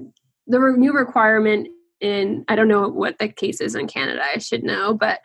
the 0.47 0.75
new 0.77 0.93
requirement 0.93 1.69
in 2.03 2.45
I 2.49 2.57
don't 2.57 2.69
know 2.69 2.89
what 2.89 3.19
the 3.19 3.29
case 3.29 3.61
is 3.61 3.75
in 3.75 3.87
Canada. 3.87 4.23
I 4.23 4.39
should 4.39 4.63
know, 4.63 4.93
but 4.93 5.21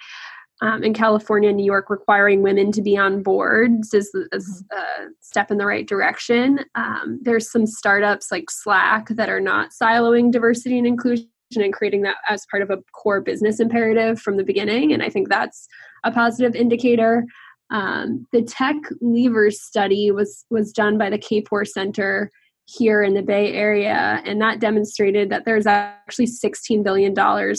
um, 0.62 0.84
in 0.84 0.94
California, 0.94 1.54
New 1.54 1.66
York, 1.66 1.90
requiring 1.90 2.42
women 2.42 2.72
to 2.72 2.82
be 2.82 2.98
on 2.98 3.22
boards 3.22 3.94
is, 3.94 4.10
is 4.32 4.64
a 4.72 5.06
step 5.22 5.52
in 5.52 5.58
the 5.58 5.68
right 5.68 5.88
direction. 5.88 6.62
Um, 6.74 7.20
there's 7.22 7.52
some 7.52 7.68
startups 7.68 8.32
like 8.32 8.50
Slack 8.50 9.10
that 9.10 9.30
are 9.30 9.40
not 9.40 9.70
siloing 9.80 10.32
diversity 10.32 10.78
and 10.80 10.88
inclusion 10.88 11.28
and 11.56 11.74
creating 11.74 12.02
that 12.02 12.18
as 12.28 12.46
part 12.50 12.64
of 12.64 12.72
a 12.72 12.80
core 12.94 13.22
business 13.22 13.60
imperative 13.60 14.20
from 14.20 14.38
the 14.38 14.44
beginning, 14.44 14.94
and 14.94 15.04
I 15.04 15.10
think 15.10 15.30
that's 15.30 15.68
a 16.04 16.12
positive 16.12 16.56
indicator. 16.56 17.24
Um, 17.70 18.26
the 18.32 18.42
Tech 18.42 18.76
Leavers 19.02 19.54
study 19.54 20.12
was 20.12 20.46
was 20.50 20.72
done 20.72 20.98
by 20.98 21.10
the 21.10 21.20
Kapor 21.20 21.68
Center 21.68 22.32
here 22.70 23.02
in 23.02 23.14
the 23.14 23.22
Bay 23.22 23.54
Area, 23.54 24.22
and 24.26 24.42
that 24.42 24.60
demonstrated 24.60 25.30
that 25.30 25.46
there's 25.46 25.66
actually 25.66 26.28
$16 26.28 26.84
billion 26.84 27.14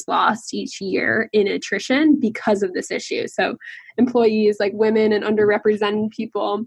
lost 0.07 0.53
each 0.53 0.83
year 0.83 1.31
in 1.33 1.49
attrition 1.49 2.21
because 2.21 2.63
of 2.63 2.75
this 2.75 2.91
issue. 2.91 3.27
So, 3.27 3.57
employees 3.97 4.59
like 4.61 4.73
women 4.75 5.13
and 5.13 5.25
underrepresented 5.25 6.11
people 6.11 6.65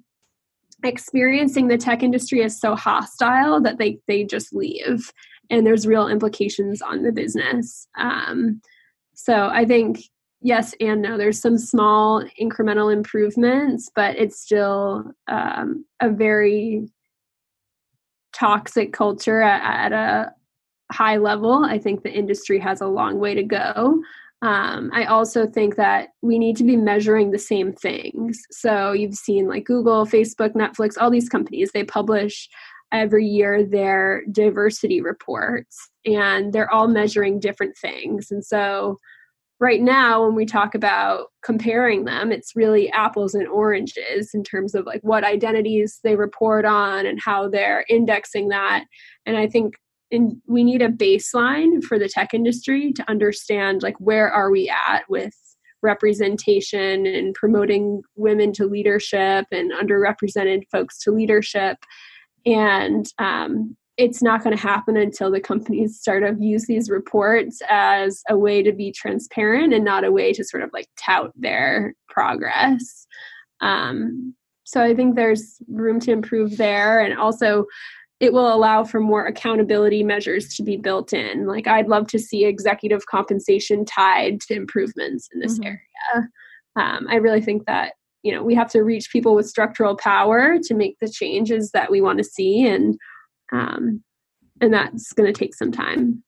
experiencing 0.83 1.67
the 1.67 1.77
tech 1.77 2.01
industry 2.01 2.41
as 2.41 2.59
so 2.59 2.75
hostile 2.75 3.61
that 3.61 3.77
they, 3.77 3.99
they 4.07 4.23
just 4.23 4.53
leave, 4.53 5.11
and 5.51 5.65
there's 5.65 5.85
real 5.85 6.07
implications 6.07 6.81
on 6.81 7.03
the 7.03 7.11
business. 7.11 7.87
Um, 7.95 8.59
so, 9.13 9.49
I 9.53 9.65
think 9.65 9.99
yes 10.41 10.73
and 10.79 11.03
no. 11.03 11.15
There's 11.15 11.39
some 11.39 11.59
small 11.59 12.23
incremental 12.41 12.91
improvements, 12.91 13.91
but 13.95 14.15
it's 14.15 14.41
still 14.41 15.11
um, 15.27 15.85
a 15.99 16.09
very 16.09 16.87
toxic 18.41 18.91
culture 18.91 19.41
at, 19.41 19.91
a 19.91 20.33
high 20.91 21.17
level. 21.17 21.63
I 21.63 21.77
think 21.77 22.03
the 22.03 22.11
industry 22.11 22.59
has 22.59 22.81
a 22.81 22.87
long 22.87 23.19
way 23.19 23.33
to 23.35 23.43
go. 23.43 24.01
Um, 24.41 24.89
I 24.91 25.05
also 25.05 25.45
think 25.45 25.75
that 25.75 26.09
we 26.23 26.39
need 26.39 26.57
to 26.57 26.63
be 26.63 26.75
measuring 26.75 27.29
the 27.29 27.39
same 27.39 27.71
things. 27.71 28.41
So 28.49 28.91
you've 28.91 29.13
seen 29.13 29.47
like 29.47 29.65
Google, 29.65 30.05
Facebook, 30.05 30.53
Netflix, 30.53 30.95
all 30.99 31.11
these 31.11 31.29
companies, 31.29 31.69
they 31.71 31.83
publish 31.83 32.49
every 32.91 33.25
year 33.25 33.63
their 33.63 34.23
diversity 34.31 35.01
reports 35.01 35.89
and 36.05 36.51
they're 36.51 36.73
all 36.73 36.87
measuring 36.87 37.39
different 37.39 37.77
things. 37.77 38.31
And 38.31 38.43
so 38.43 38.97
right 39.61 39.81
now 39.81 40.25
when 40.25 40.35
we 40.35 40.45
talk 40.45 40.75
about 40.75 41.27
comparing 41.43 42.03
them 42.03 42.31
it's 42.31 42.55
really 42.55 42.89
apples 42.91 43.33
and 43.33 43.47
oranges 43.47 44.31
in 44.33 44.43
terms 44.43 44.75
of 44.75 44.85
like 44.85 45.01
what 45.01 45.23
identities 45.23 45.99
they 46.03 46.15
report 46.15 46.65
on 46.65 47.05
and 47.05 47.21
how 47.23 47.47
they're 47.47 47.85
indexing 47.87 48.49
that. 48.49 48.83
And 49.25 49.37
i 49.37 49.47
think 49.47 49.75
in, 50.09 50.41
we 50.45 50.65
need 50.65 50.81
a 50.81 50.89
baseline 50.89 51.81
for 51.81 51.97
the 51.97 52.09
tech 52.09 52.33
industry 52.33 52.91
to 52.91 53.09
understand 53.09 53.81
like 53.81 53.95
where 53.99 54.29
are 54.29 54.51
we 54.51 54.69
at 54.69 55.03
with 55.07 55.33
representation 55.81 57.05
and 57.05 57.33
promoting 57.33 58.01
women 58.15 58.53
to 58.53 58.65
leadership 58.65 59.45
and 59.51 59.71
underrepresented 59.71 60.63
folks 60.71 60.99
to 60.99 61.11
leadership. 61.11 61.77
And 62.45 63.05
um, 63.19 63.75
it's 63.97 64.21
not 64.21 64.43
going 64.43 64.55
to 64.55 64.61
happen 64.61 64.97
until 64.97 65.29
the 65.29 65.39
companies 65.39 65.99
start 65.99 66.23
to 66.23 66.35
use 66.43 66.65
these 66.65 66.89
reports 66.89 67.61
as 67.69 68.23
a 68.29 68.37
way 68.37 68.63
to 68.63 68.71
be 68.71 68.91
transparent 68.91 69.73
and 69.73 69.83
not 69.83 70.03
a 70.03 70.11
way 70.11 70.33
to 70.33 70.43
sort 70.43 70.63
of 70.63 70.69
like 70.73 70.87
tout 70.97 71.31
their 71.35 71.93
progress 72.09 73.05
um, 73.61 74.33
so 74.63 74.81
i 74.81 74.95
think 74.95 75.15
there's 75.15 75.57
room 75.67 75.99
to 75.99 76.11
improve 76.11 76.57
there 76.57 76.99
and 76.99 77.17
also 77.17 77.65
it 78.21 78.33
will 78.33 78.53
allow 78.53 78.83
for 78.83 78.99
more 78.99 79.25
accountability 79.25 80.03
measures 80.03 80.53
to 80.53 80.61
be 80.61 80.77
built 80.77 81.11
in. 81.11 81.47
Like, 81.47 81.67
I'd 81.67 81.87
love 81.87 82.07
to 82.09 82.19
see 82.19 82.45
executive 82.45 83.07
compensation 83.07 83.83
tied 83.83 84.39
to 84.41 84.53
improvements 84.53 85.27
in 85.33 85.39
this 85.39 85.57
mm-hmm. 85.57 85.65
area. 85.65 86.29
Um, 86.75 87.07
I 87.09 87.15
really 87.15 87.41
think 87.41 87.65
that 87.65 87.93
you 88.21 88.31
know 88.31 88.43
we 88.43 88.53
have 88.53 88.69
to 88.71 88.81
reach 88.81 89.11
people 89.11 89.33
with 89.33 89.49
structural 89.49 89.97
power 89.97 90.57
to 90.61 90.73
make 90.75 90.97
the 91.01 91.09
changes 91.09 91.71
that 91.71 91.89
we 91.89 91.99
want 91.99 92.19
to 92.19 92.23
see, 92.23 92.65
and 92.65 92.95
um, 93.51 94.03
and 94.59 94.73
that's 94.73 95.13
going 95.13 95.31
to 95.31 95.37
take 95.37 95.55
some 95.55 95.71
time. 95.71 96.23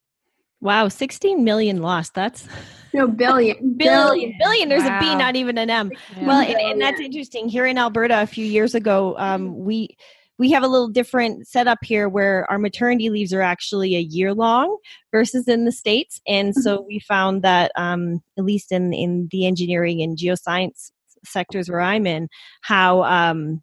Wow, 0.61 0.87
16 0.87 1.43
million 1.43 1.81
lost. 1.81 2.13
That's 2.13 2.47
no 2.93 3.07
billion. 3.09 3.75
billion. 3.75 4.33
Billion. 4.39 4.69
There's 4.69 4.83
wow. 4.83 4.97
a 4.97 5.01
B, 5.01 5.15
not 5.15 5.35
even 5.35 5.57
an 5.57 5.69
M. 5.69 5.91
Yeah. 6.15 6.25
Well, 6.25 6.39
and, 6.39 6.59
and, 6.59 6.81
that's 6.81 7.01
interesting. 7.01 7.49
Here 7.49 7.65
in 7.65 7.77
Alberta 7.77 8.21
a 8.21 8.25
few 8.25 8.45
years 8.45 8.73
ago, 8.73 9.15
um, 9.17 9.59
we 9.59 9.97
we 10.39 10.51
have 10.51 10.63
a 10.63 10.67
little 10.67 10.87
different 10.87 11.47
setup 11.47 11.79
here 11.83 12.09
where 12.09 12.49
our 12.49 12.57
maternity 12.57 13.09
leaves 13.09 13.33
are 13.33 13.41
actually 13.41 13.95
a 13.95 13.99
year 13.99 14.33
long 14.33 14.77
versus 15.11 15.47
in 15.47 15.65
the 15.65 15.71
states 15.71 16.19
and 16.27 16.55
so 16.55 16.77
mm-hmm. 16.77 16.87
we 16.87 16.99
found 16.99 17.43
that 17.43 17.71
um, 17.75 18.19
at 18.37 18.43
least 18.43 18.71
in 18.71 18.93
in 18.93 19.27
the 19.31 19.45
engineering 19.45 20.01
and 20.01 20.17
geoscience 20.17 20.91
sectors 21.23 21.69
where 21.69 21.79
i'm 21.79 22.05
in 22.05 22.27
how 22.61 23.03
um, 23.03 23.61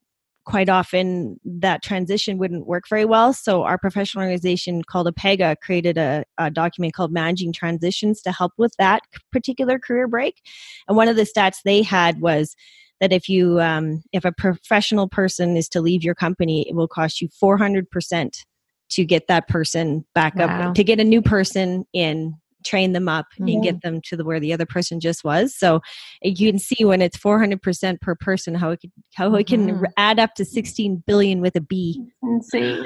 quite 0.51 0.69
often 0.69 1.39
that 1.45 1.83
transition 1.83 2.37
wouldn't 2.39 2.67
work 2.67 2.85
very 2.89 3.05
well. 3.05 3.33
So 3.33 3.63
our 3.63 3.79
professional 3.79 4.23
organization 4.23 4.83
called 4.83 5.07
APEGA 5.07 5.57
created 5.63 5.97
a, 5.97 6.25
a, 6.39 6.51
document 6.51 6.95
called 6.95 7.13
Managing 7.13 7.53
Transitions 7.53 8.21
to 8.23 8.33
help 8.33 8.53
with 8.59 8.75
that 8.79 9.03
particular 9.31 9.79
career 9.79 10.09
break. 10.09 10.43
And 10.89 10.97
one 10.97 11.09
of 11.09 11.17
the 11.17 11.23
stats 11.23 11.59
they 11.65 11.83
had 11.83 12.21
was 12.21 12.57
that 13.01 13.13
if 13.13 13.29
you 13.29 13.61
um, 13.61 14.03
if 14.13 14.25
a 14.25 14.33
professional 14.33 15.09
person 15.09 15.57
is 15.57 15.69
to 15.71 15.81
leave 15.81 16.03
your 16.03 16.15
company 16.15 16.69
it 16.69 16.75
will 16.75 16.89
cost 16.89 17.21
you 17.21 17.29
400% 17.43 18.45
to 18.91 19.05
get 19.05 19.29
that 19.29 19.49
person 19.49 20.05
back 20.15 20.35
wow. 20.37 20.69
up 20.69 20.75
to 20.75 20.85
get 20.85 21.01
a 21.01 21.05
new 21.05 21.23
person 21.23 21.85
in 21.93 22.35
train 22.65 22.93
them 22.93 23.09
up 23.09 23.27
mm-hmm. 23.35 23.49
and 23.49 23.63
get 23.63 23.83
them 23.83 24.01
to 24.03 24.17
the 24.17 24.25
where 24.25 24.41
the 24.41 24.53
other 24.53 24.67
person 24.67 25.01
just 25.01 25.25
was 25.25 25.55
so 25.55 25.81
you 26.23 26.51
can 26.51 26.59
see 26.59 26.85
when 26.85 27.03
it's 27.03 27.17
400% 27.17 28.01
per 28.01 28.15
person 28.15 28.55
how 28.55 28.71
it 28.71 28.81
can, 28.81 28.93
how 29.15 29.29
mm-hmm. 29.29 29.37
it 29.37 29.47
can 29.47 29.69
mm-hmm. 29.69 29.85
add 29.97 30.19
up 30.19 30.35
to 30.35 30.45
16 30.45 31.03
billion 31.07 31.41
with 31.41 31.57
a 31.57 31.61
b 31.61 32.03
insane 32.23 32.85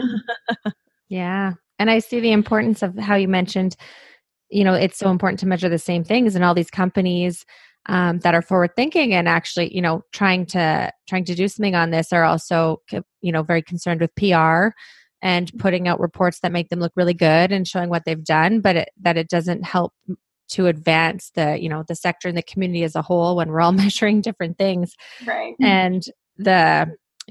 yeah 1.08 1.52
and 1.78 1.90
i 1.90 1.98
see 1.98 2.20
the 2.20 2.32
importance 2.32 2.82
of 2.82 2.96
how 2.98 3.14
you 3.14 3.28
mentioned 3.28 3.76
you 4.50 4.64
know 4.64 4.74
it's 4.74 4.98
so 4.98 5.10
important 5.10 5.40
to 5.40 5.46
measure 5.46 5.68
the 5.68 5.78
same 5.78 6.04
things 6.04 6.34
and 6.34 6.44
all 6.44 6.54
these 6.54 6.70
companies 6.70 7.44
um, 7.87 8.20
that 8.20 8.34
are 8.34 8.42
forward 8.42 8.70
thinking 8.76 9.12
and 9.12 9.28
actually 9.28 9.74
you 9.74 9.82
know 9.82 10.02
trying 10.12 10.46
to 10.46 10.90
trying 11.08 11.24
to 11.24 11.34
do 11.34 11.48
something 11.48 11.74
on 11.74 11.90
this 11.90 12.12
are 12.12 12.24
also 12.24 12.80
you 13.20 13.32
know 13.32 13.42
very 13.42 13.62
concerned 13.62 14.00
with 14.00 14.14
pr 14.14 14.74
and 15.24 15.50
putting 15.58 15.88
out 15.88 15.98
reports 15.98 16.38
that 16.40 16.52
make 16.52 16.68
them 16.68 16.78
look 16.78 16.92
really 16.94 17.14
good 17.14 17.50
and 17.50 17.66
showing 17.66 17.88
what 17.88 18.04
they've 18.04 18.22
done 18.22 18.60
but 18.60 18.76
it, 18.76 18.90
that 19.00 19.16
it 19.16 19.28
doesn't 19.28 19.64
help 19.64 19.92
to 20.48 20.66
advance 20.68 21.32
the 21.34 21.58
you 21.60 21.68
know 21.68 21.82
the 21.88 21.96
sector 21.96 22.28
and 22.28 22.38
the 22.38 22.42
community 22.42 22.84
as 22.84 22.94
a 22.94 23.02
whole 23.02 23.34
when 23.37 23.48
we're 23.48 23.60
all 23.60 23.72
measuring 23.84 24.20
different 24.20 24.56
things 24.56 24.94
right 25.26 25.56
and 25.60 26.04
the 26.37 26.87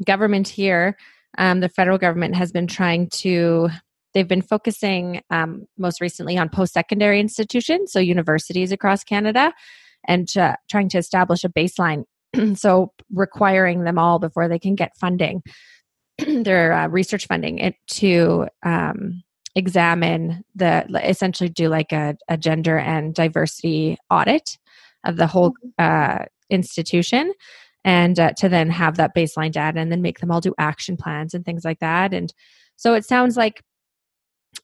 government 0.06 0.48
here 0.48 0.98
um, 1.38 1.62
the 1.62 1.70
federal 1.70 1.98
government 1.98 2.36
has 2.36 2.52
been 2.52 2.68
trying 2.68 3.08
to 3.10 3.70
they've 4.14 4.28
been 4.28 4.42
focusing 4.42 5.22
um, 5.30 5.66
most 5.78 6.02
recently 6.02 6.38
on 6.38 6.50
post-secondary 6.50 7.20
institutions 7.20 7.92
so 7.92 8.00
universities 8.00 8.72
across 8.74 9.04
canada 9.04 9.54
and 10.06 10.36
uh, 10.38 10.56
trying 10.70 10.90
to 10.90 10.98
establish 10.98 11.44
a 11.44 11.50
baseline. 11.50 12.04
so 12.56 12.92
requiring 13.12 13.84
them 13.84 13.98
all 13.98 14.20
before 14.20 14.48
they 14.48 14.60
can 14.60 14.76
get 14.76 14.98
funding, 14.98 15.42
their 16.44 16.74
uh, 16.74 16.88
research 16.88 17.28
funding, 17.28 17.60
it 17.60 17.76
to 17.88 18.48
um, 18.64 19.24
examine 19.56 20.44
the 20.56 20.86
essentially 21.04 21.50
do 21.50 21.70
like 21.70 21.92
a, 21.92 22.16
a, 22.28 22.38
gender 22.38 22.78
and 22.78 23.14
diversity 23.14 23.98
audit 24.10 24.58
of 25.04 25.18
the 25.18 25.28
whole 25.28 25.52
mm-hmm. 25.52 26.22
uh, 26.22 26.26
institution 26.50 27.34
and 27.86 28.20
uh, 28.20 28.32
to 28.38 28.50
then 28.50 28.70
have 28.70 28.98
that 28.98 29.16
baseline 29.16 29.52
data 29.52 29.80
and 29.80 29.92
then 29.92 30.02
make 30.02 30.20
them 30.20 30.32
all 30.32 30.42
do 30.42 30.54
action 30.58 30.98
plans 30.98 31.34
and 31.34 31.46
things 31.46 31.64
like 31.64 31.80
that 31.80 32.14
and 32.14 32.34
so 32.76 32.94
it 32.94 33.06
sounds 33.06 33.38
like 33.38 33.62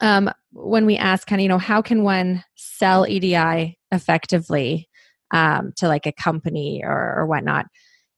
um, 0.01 0.31
when 0.51 0.85
we 0.85 0.97
ask 0.97 1.27
kind 1.27 1.39
of 1.39 1.43
you 1.43 1.49
know 1.49 1.57
how 1.57 1.81
can 1.81 2.03
one 2.03 2.43
sell 2.55 3.05
edi 3.07 3.77
effectively 3.91 4.89
um, 5.31 5.71
to 5.75 5.87
like 5.87 6.07
a 6.07 6.11
company 6.11 6.81
or, 6.83 7.15
or 7.17 7.27
whatnot 7.27 7.67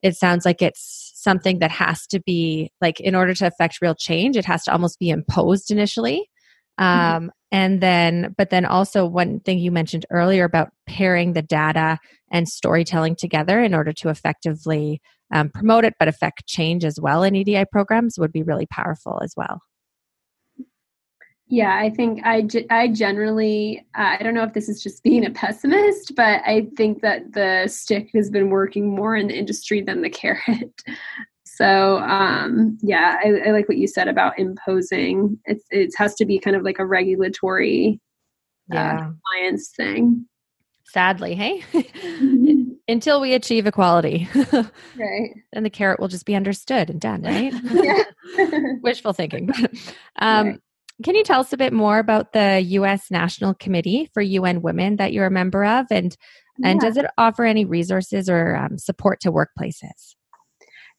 it 0.02 0.16
sounds 0.16 0.46
like 0.46 0.62
it's 0.62 1.12
something 1.16 1.60
that 1.60 1.72
has 1.72 2.08
to 2.08 2.20
be 2.22 2.72
like 2.82 3.00
in 3.00 3.16
order 3.16 3.34
to 3.34 3.48
affect 3.48 3.82
real 3.82 3.96
change 3.96 4.36
it 4.36 4.46
has 4.46 4.64
to 4.64 4.72
almost 4.72 5.00
be 5.00 5.10
imposed 5.10 5.72
initially 5.72 6.28
mm-hmm. 6.80 7.16
um, 7.16 7.32
and 7.52 7.82
then 7.82 8.34
but 8.38 8.50
then 8.50 8.66
also 8.66 9.06
one 9.06 9.40
thing 9.42 9.60
you 9.60 9.72
mentioned 9.72 10.06
earlier 10.10 10.44
about 10.44 10.70
pairing 10.88 11.34
the 11.34 11.42
data 11.42 11.98
and 12.32 12.48
storytelling 12.48 13.16
together 13.16 13.62
in 13.62 13.74
order 13.74 13.94
to 13.94 14.10
effectively 14.10 15.02
um, 15.34 15.50
promote 15.50 15.86
it 15.86 15.94
but 16.00 16.08
affect 16.08 16.48
change 16.48 16.84
as 16.84 17.00
well 17.00 17.24
in 17.24 17.36
edi 17.36 17.64
programs 17.72 18.18
would 18.18 18.32
be 18.32 18.44
really 18.44 18.66
powerful 18.68 19.20
as 19.24 19.34
well 19.38 19.62
yeah, 21.52 21.78
I 21.78 21.90
think 21.90 22.22
I, 22.24 22.48
I 22.70 22.88
generally, 22.88 23.86
uh, 23.94 24.16
I 24.18 24.24
don't 24.24 24.34
know 24.34 24.44
if 24.44 24.54
this 24.54 24.70
is 24.70 24.82
just 24.82 25.04
being 25.04 25.26
a 25.26 25.30
pessimist, 25.30 26.16
but 26.16 26.42
I 26.46 26.68
think 26.78 27.02
that 27.02 27.34
the 27.34 27.68
stick 27.68 28.10
has 28.16 28.30
been 28.30 28.50
working 28.50 28.96
more 28.96 29.18
in 29.18 29.28
the 29.28 29.38
industry 29.38 29.82
than 29.82 30.02
the 30.02 30.10
carrot. 30.10 30.82
So, 31.54 31.98
um, 31.98 32.80
yeah, 32.82 33.20
I, 33.24 33.50
I, 33.50 33.52
like 33.52 33.68
what 33.68 33.78
you 33.78 33.86
said 33.86 34.08
about 34.08 34.40
imposing. 34.40 35.38
It, 35.46 35.62
it 35.70 35.92
has 35.98 36.16
to 36.16 36.26
be 36.26 36.40
kind 36.40 36.56
of 36.56 36.64
like 36.64 36.80
a 36.80 36.86
regulatory 36.86 38.00
uh, 38.72 38.76
yeah. 38.76 38.96
uh, 38.96 38.98
compliance 39.04 39.70
thing. 39.76 40.26
Sadly, 40.86 41.36
hey? 41.36 41.62
Until 42.88 43.22
we 43.22 43.34
achieve 43.34 43.68
equality. 43.68 44.28
right. 44.34 45.36
Then 45.54 45.64
the 45.64 45.70
carrot 45.70 46.00
will 46.00 46.08
just 46.08 46.26
be 46.26 46.36
understood 46.36 46.90
and 46.90 47.00
done, 47.00 47.22
right? 47.22 47.54
Wishful 48.82 49.14
thinking. 49.14 49.52
um, 50.16 50.48
right 50.48 50.60
can 51.04 51.16
you 51.16 51.24
tell 51.24 51.42
us 51.42 51.54
a 51.54 51.58
bit 51.58 51.74
more 51.74 52.00
about 52.00 52.34
the 52.34 52.62
U.S. 52.62 53.12
National 53.12 53.54
Committee 53.54 54.10
for 54.14 54.22
UN 54.22 54.62
Women 54.62 54.98
that 54.98 55.14
you're 55.14 55.26
a 55.26 55.32
member 55.32 55.66
of, 55.66 55.88
and 55.92 56.16
yeah. 56.60 56.70
and 56.70 56.80
does 56.80 56.98
it 56.98 57.06
offer 57.18 57.46
any 57.46 57.66
resources 57.66 58.30
or 58.30 58.56
um, 58.56 58.78
support 58.78 59.20
to 59.22 59.32
workplaces? 59.32 60.16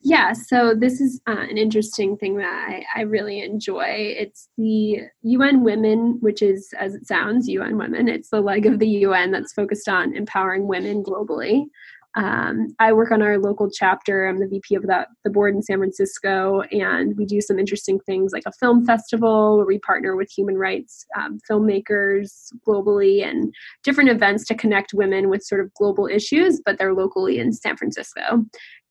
Yeah, 0.05 0.33
so 0.33 0.75
this 0.75 0.99
is 0.99 1.21
uh, 1.27 1.45
an 1.49 1.57
interesting 1.57 2.17
thing 2.17 2.35
that 2.37 2.45
I, 2.45 2.83
I, 2.93 3.01
really 3.03 3.39
enjoy. 3.39 3.85
It's 3.85 4.49
the 4.57 4.99
UN 5.21 5.63
Women, 5.63 6.17
which 6.19 6.41
is, 6.41 6.73
as 6.77 6.93
it 6.93 7.07
sounds, 7.07 7.47
UN 7.47 7.77
Women. 7.77 8.09
It's 8.09 8.27
the 8.27 8.41
leg 8.41 8.65
of 8.65 8.79
the 8.79 8.87
UN 8.87 9.31
that's 9.31 9.53
focused 9.53 9.87
on 9.87 10.13
empowering 10.13 10.67
women 10.67 11.03
globally. 11.03 11.67
Um, 12.15 12.75
I 12.79 12.93
work 12.93 13.11
on 13.11 13.21
our 13.21 13.39
local 13.39 13.69
chapter. 13.69 14.27
I'm 14.27 14.39
the 14.39 14.47
VP 14.47 14.75
of 14.75 14.87
that 14.87 15.07
the 15.23 15.29
board 15.29 15.55
in 15.55 15.63
San 15.63 15.79
Francisco, 15.79 16.61
and 16.71 17.17
we 17.17 17.25
do 17.25 17.41
some 17.41 17.57
interesting 17.57 17.99
things 18.01 18.31
like 18.31 18.43
a 18.45 18.51
film 18.51 18.85
festival 18.85 19.57
where 19.57 19.65
we 19.65 19.79
partner 19.79 20.15
with 20.15 20.31
human 20.31 20.57
rights 20.57 21.05
um, 21.17 21.39
filmmakers 21.49 22.49
globally 22.67 23.25
and 23.25 23.53
different 23.83 24.09
events 24.09 24.45
to 24.45 24.55
connect 24.55 24.93
women 24.93 25.29
with 25.29 25.43
sort 25.43 25.61
of 25.61 25.73
global 25.73 26.07
issues, 26.07 26.61
but 26.63 26.77
they're 26.77 26.93
locally 26.93 27.39
in 27.39 27.51
San 27.51 27.77
Francisco. 27.77 28.45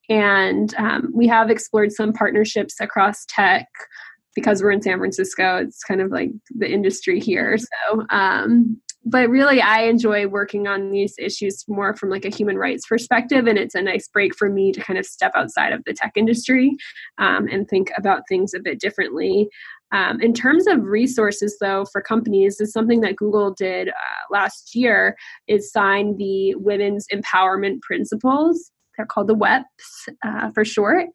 And 0.08 0.74
um, 0.74 1.11
we 1.14 1.26
have 1.28 1.48
explored 1.48 1.92
some 1.92 2.12
partnerships 2.12 2.80
across 2.80 3.24
tech 3.26 3.68
because 4.35 4.62
we're 4.62 4.72
in 4.72 4.82
San 4.82 4.98
Francisco. 4.98 5.56
It's 5.56 5.85
kind 5.85 6.00
of 6.00 6.11
like 6.11 6.30
the 6.50 6.70
industry 6.70 7.20
here. 7.20 7.56
So 7.58 8.04
um, 8.11 8.80
but 9.05 9.29
really 9.29 9.61
i 9.61 9.83
enjoy 9.83 10.27
working 10.27 10.67
on 10.67 10.91
these 10.91 11.15
issues 11.19 11.65
more 11.69 11.95
from 11.97 12.09
like 12.09 12.25
a 12.25 12.35
human 12.35 12.57
rights 12.57 12.87
perspective 12.87 13.47
and 13.47 13.59
it's 13.59 13.75
a 13.75 13.83
nice 13.83 14.09
break 14.09 14.35
for 14.37 14.49
me 14.49 14.73
to 14.73 14.81
kind 14.81 14.99
of 14.99 15.05
step 15.07 15.33
outside 15.35 15.73
of 15.73 15.83
the 15.85 15.93
tech 15.93 16.12
industry 16.17 16.77
um, 17.19 17.49
and 17.49 17.69
think 17.69 17.91
about 17.97 18.23
things 18.29 18.55
a 18.55 18.61
bit 18.61 18.81
differently 18.81 19.49
Um, 19.93 20.21
in 20.23 20.33
terms 20.33 20.67
of 20.67 20.85
resources, 20.85 21.59
though, 21.61 21.85
for 21.93 22.01
companies, 22.01 22.61
is 22.61 22.73
something 22.73 23.03
that 23.03 23.17
Google 23.17 23.53
did 23.53 23.88
uh, 23.88 23.93
last 24.31 24.75
year 24.75 25.17
is 25.49 25.71
sign 25.71 26.17
the 26.17 26.55
Women's 26.55 27.07
Empowerment 27.12 27.83
Principles. 27.83 28.73
They're 28.97 29.07
called 29.07 29.29
the 29.29 29.35
WEPs 29.35 30.09
uh, 30.25 30.51
for 30.55 30.65
short, 30.65 31.07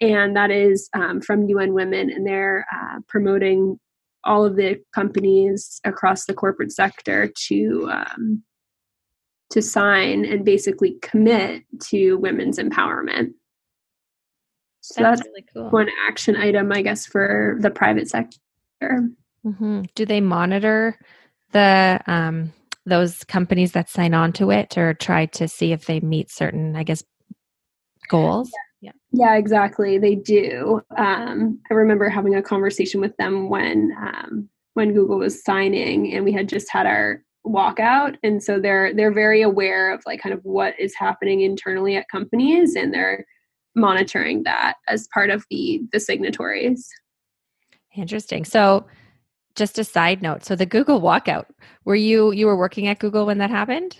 and 0.00 0.36
that 0.36 0.50
is 0.50 0.88
um, 0.94 1.20
from 1.22 1.48
UN 1.48 1.72
Women, 1.72 2.10
and 2.10 2.26
they're 2.26 2.66
uh, 2.74 3.00
promoting 3.08 3.78
all 4.26 4.44
of 4.44 4.56
the 4.56 4.80
companies 4.94 5.80
across 5.84 6.26
the 6.26 6.34
corporate 6.34 6.72
sector 6.72 7.30
to 7.48 7.88
um, 7.90 8.42
to 9.50 9.62
sign 9.62 10.24
and 10.24 10.44
basically 10.44 10.96
commit 11.02 11.62
to 11.80 12.14
women's 12.16 12.58
empowerment. 12.58 13.32
So 14.80 15.02
that's, 15.02 15.20
that's 15.20 15.28
really 15.28 15.46
cool. 15.54 15.70
one 15.70 15.88
action 16.08 16.36
item, 16.36 16.72
I 16.72 16.82
guess, 16.82 17.06
for 17.06 17.56
the 17.60 17.70
private 17.70 18.08
sector. 18.08 18.38
Mm-hmm. 19.44 19.82
Do 19.94 20.04
they 20.04 20.20
monitor 20.20 20.98
the 21.52 22.00
um, 22.06 22.52
those 22.84 23.24
companies 23.24 23.72
that 23.72 23.88
sign 23.88 24.14
on 24.14 24.32
to 24.34 24.50
it, 24.50 24.76
or 24.76 24.94
try 24.94 25.26
to 25.26 25.48
see 25.48 25.72
if 25.72 25.86
they 25.86 26.00
meet 26.00 26.30
certain, 26.30 26.76
I 26.76 26.82
guess, 26.82 27.02
goals? 28.08 28.50
Yeah, 28.52 28.65
yeah, 29.12 29.36
exactly. 29.36 29.98
They 29.98 30.14
do. 30.14 30.82
Um, 30.96 31.60
I 31.70 31.74
remember 31.74 32.08
having 32.08 32.34
a 32.34 32.42
conversation 32.42 33.00
with 33.00 33.16
them 33.16 33.48
when 33.48 33.94
um, 33.98 34.48
when 34.74 34.92
Google 34.92 35.18
was 35.18 35.42
signing, 35.42 36.12
and 36.12 36.24
we 36.24 36.32
had 36.32 36.48
just 36.48 36.70
had 36.70 36.86
our 36.86 37.22
walkout 37.46 38.16
and 38.22 38.42
so 38.42 38.58
they're 38.58 38.92
they're 38.92 39.12
very 39.12 39.40
aware 39.40 39.92
of 39.92 40.02
like 40.04 40.20
kind 40.20 40.34
of 40.34 40.40
what 40.42 40.78
is 40.80 40.94
happening 40.94 41.42
internally 41.42 41.96
at 41.96 42.08
companies 42.08 42.74
and 42.74 42.92
they're 42.92 43.24
monitoring 43.74 44.42
that 44.42 44.74
as 44.88 45.06
part 45.14 45.30
of 45.30 45.44
the 45.50 45.80
the 45.92 46.00
signatories. 46.00 46.88
Interesting. 47.94 48.44
So 48.44 48.86
just 49.54 49.78
a 49.78 49.84
side 49.84 50.22
note. 50.22 50.44
So 50.44 50.56
the 50.56 50.66
Google 50.66 51.00
walkout, 51.00 51.46
were 51.84 51.94
you 51.94 52.32
you 52.32 52.46
were 52.46 52.56
working 52.56 52.88
at 52.88 52.98
Google 52.98 53.26
when 53.26 53.38
that 53.38 53.50
happened? 53.50 53.98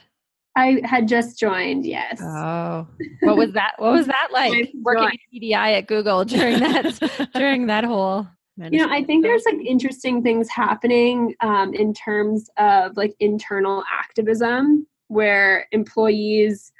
I 0.57 0.81
had 0.85 1.07
just 1.07 1.39
joined, 1.39 1.85
yes. 1.85 2.21
Oh. 2.21 2.87
What 3.21 3.37
was 3.37 3.53
that? 3.53 3.75
What 3.79 3.93
was 3.93 4.07
that 4.07 4.29
like 4.33 4.73
working 4.83 5.05
at 5.05 5.19
EDI 5.33 5.55
at 5.55 5.87
Google 5.87 6.25
during 6.25 6.59
that 6.61 7.31
during 7.35 7.67
that 7.67 7.85
whole 7.85 8.27
you 8.71 8.79
know 8.79 8.91
i 8.91 9.05
think 9.05 9.23
there's 9.23 9.45
like 9.45 9.61
interesting 9.67 10.23
things 10.23 10.49
happening 10.49 11.35
um, 11.43 11.75
in 11.75 11.93
terms 11.93 12.49
of 12.57 12.97
like 12.97 13.15
internal 13.21 13.85
activism 13.93 14.87
where 15.09 15.67
employees 15.73 16.73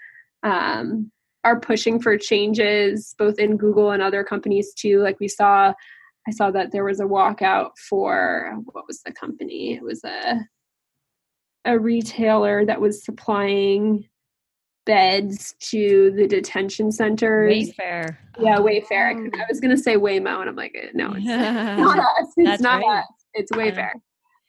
um, 0.43 1.11
are 1.45 1.61
pushing 1.61 2.01
for 2.01 2.17
changes 2.17 3.15
both 3.19 3.39
in 3.39 3.57
Google 3.57 3.93
and 3.93 4.03
other 4.03 4.25
companies 4.25 4.73
too. 4.75 5.01
Like 5.01 5.21
we 5.21 5.29
saw, 5.29 5.73
I 6.27 6.31
saw 6.33 6.51
that 6.51 6.73
there 6.73 6.85
was 6.85 7.01
a 7.01 7.05
walkout 7.05 7.71
for 7.89 8.57
what 8.65 8.87
was 8.87 9.03
the 9.03 9.13
company? 9.13 9.75
It 9.75 9.83
was 9.83 10.03
a 10.05 10.41
a 11.67 11.79
retailer 11.79 12.65
that 12.65 12.81
was 12.81 13.05
supplying 13.05 14.09
beds 14.87 15.55
to 15.59 16.13
the 16.17 16.27
detention 16.27 16.93
centers. 16.93 17.53
Wayfair. 17.53 18.17
Yeah, 18.39 18.59
Wayfair. 18.59 19.31
Oh. 19.35 19.39
I 19.39 19.45
was 19.49 19.61
gonna 19.61 19.77
say 19.77 19.97
Waymo, 19.97 20.41
and 20.41 20.49
I'm 20.49 20.57
like, 20.57 20.75
no, 20.95 21.13
it's 21.15 21.27
not 21.27 21.99
us. 22.21 22.33
It's 22.37 22.49
That's 22.49 22.63
not 22.63 22.83
right. 22.83 23.01
us. 23.01 23.07
It's 23.35 23.53
Wayfair. 23.53 23.91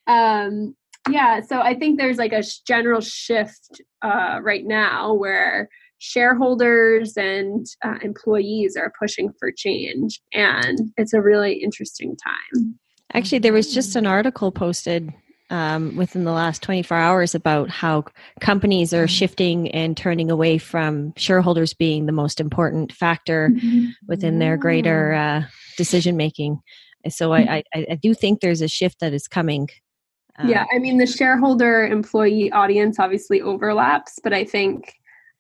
Yeah. 0.08 0.44
Um, 0.44 0.76
yeah. 1.10 1.42
So 1.42 1.60
I 1.62 1.74
think 1.74 1.98
there's 1.98 2.18
like 2.18 2.34
a 2.34 2.44
general 2.66 3.02
shift 3.02 3.82
uh, 4.04 4.40
right 4.42 4.66
now 4.66 5.14
where 5.14 5.70
shareholders 6.00 7.18
and 7.18 7.66
uh, 7.84 7.96
employees 8.04 8.78
are 8.78 8.94
pushing 9.00 9.32
for 9.40 9.52
change 9.52 10.22
and 10.32 10.92
it's 10.98 11.14
a 11.14 11.22
really 11.22 11.54
interesting 11.54 12.16
time 12.16 12.78
actually 13.14 13.40
there 13.40 13.54
was 13.54 13.74
just 13.74 13.96
an 13.96 14.06
article 14.06 14.52
posted 14.52 15.12
um, 15.50 15.96
within 15.96 16.24
the 16.24 16.32
last 16.32 16.62
24 16.64 16.98
hours 16.98 17.36
about 17.36 17.70
how 17.70 18.06
companies 18.40 18.94
are 18.94 19.08
shifting 19.08 19.72
and 19.72 19.96
turning 19.96 20.30
away 20.30 20.58
from 20.58 21.14
shareholders 21.16 21.74
being 21.74 22.06
the 22.06 22.12
most 22.12 22.40
important 22.40 22.92
factor 22.92 23.52
within 24.08 24.40
their 24.40 24.58
greater 24.58 25.14
uh, 25.14 25.44
decision 25.78 26.18
making 26.18 26.60
so 27.10 27.34
I, 27.34 27.64
I, 27.74 27.86
I 27.92 27.96
do 27.96 28.14
think 28.14 28.42
there's 28.42 28.62
a 28.62 28.68
shift 28.68 29.00
that 29.00 29.14
is 29.14 29.28
coming 29.28 29.70
yeah 30.46 30.66
i 30.74 30.80
mean 30.80 30.98
the 30.98 31.08
shareholder 31.08 31.86
employee 31.86 32.52
audience 32.52 33.00
obviously 33.00 33.42
overlaps 33.42 34.20
but 34.24 34.34
i 34.34 34.44
think 34.44 34.94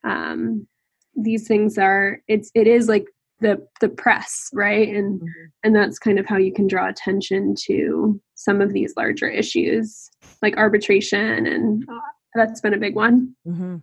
um, 0.04 0.67
these 1.15 1.48
things 1.48 1.78
are 1.78 2.22
it's 2.28 2.52
it 2.54 2.67
is 2.67 2.88
like 2.88 3.06
the 3.39 3.65
the 3.82 3.89
press 3.89 4.50
right? 4.54 4.89
And 4.89 5.21
mm-hmm. 5.21 5.45
and 5.63 5.76
that's 5.76 6.00
kind 6.00 6.19
of 6.19 6.26
how 6.26 6.38
you 6.38 6.54
can 6.54 6.67
draw 6.67 6.89
attention 6.89 7.56
to 7.65 8.19
some 8.36 8.62
of 8.62 8.73
these 8.73 8.93
larger 8.97 9.30
issues 9.30 10.10
like 10.41 10.58
arbitration 10.58 11.45
and 11.47 11.84
uh, 11.89 12.00
that's 12.36 12.62
been 12.62 12.73
a 12.73 12.78
big 12.78 12.95
one. 12.95 13.36
Mm-hmm. 13.47 13.78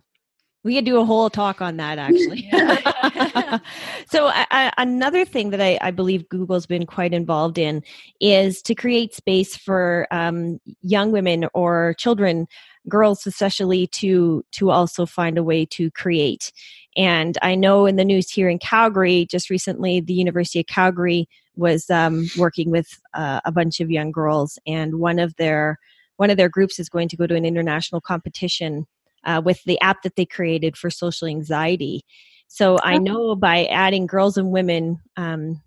we 0.63 0.75
could 0.75 0.85
do 0.85 0.99
a 0.99 1.05
whole 1.05 1.29
talk 1.29 1.61
on 1.61 1.77
that 1.77 1.97
actually. 1.99 2.49
So 4.07 4.27
I, 4.31 4.71
another 4.77 5.25
thing 5.25 5.49
that 5.49 5.61
I, 5.61 5.79
I, 5.81 5.91
believe 5.91 6.29
google's 6.29 6.67
been 6.67 6.85
quite 6.85 7.13
involved 7.13 7.57
in 7.57 7.83
is 8.21 8.61
to 8.61 8.75
create 8.75 9.15
space 9.15 9.57
for 9.57 10.07
um, 10.11 10.59
young 10.81 11.11
women 11.11 11.47
or 11.53 11.95
children 11.97 12.47
girls 12.87 13.25
especially 13.25 13.87
to 13.87 14.45
to 14.51 14.69
also 14.69 15.05
find 15.05 15.37
a 15.37 15.43
way 15.43 15.65
to 15.65 15.89
create 15.91 16.51
and 16.95 17.37
i 17.41 17.55
know 17.55 17.85
in 17.85 17.95
the 17.95 18.05
news 18.05 18.29
here 18.29 18.49
in 18.49 18.59
calgary 18.59 19.27
just 19.29 19.49
recently 19.49 19.99
the 19.99 20.13
university 20.13 20.59
of 20.59 20.67
calgary 20.67 21.27
was 21.55 21.89
um, 21.89 22.25
working 22.37 22.69
with 22.69 22.99
uh, 23.13 23.39
a 23.45 23.51
bunch 23.51 23.79
of 23.79 23.89
young 23.89 24.11
girls 24.11 24.59
and 24.67 24.99
one 24.99 25.19
of 25.19 25.35
their 25.37 25.79
one 26.17 26.29
of 26.29 26.37
their 26.37 26.49
groups 26.49 26.79
is 26.79 26.89
going 26.89 27.07
to 27.09 27.17
go 27.17 27.27
to 27.27 27.35
an 27.35 27.45
international 27.45 28.01
competition 28.01 28.85
uh, 29.25 29.41
with 29.43 29.63
the 29.63 29.79
app 29.81 30.01
that 30.03 30.15
they 30.15 30.25
created 30.25 30.77
for 30.77 30.89
social 30.89 31.27
anxiety. 31.27 32.03
So 32.47 32.77
i 32.83 32.97
know 32.97 33.35
by 33.35 33.65
adding 33.65 34.05
girls 34.05 34.37
and 34.37 34.51
women 34.51 34.99
um, 35.17 35.61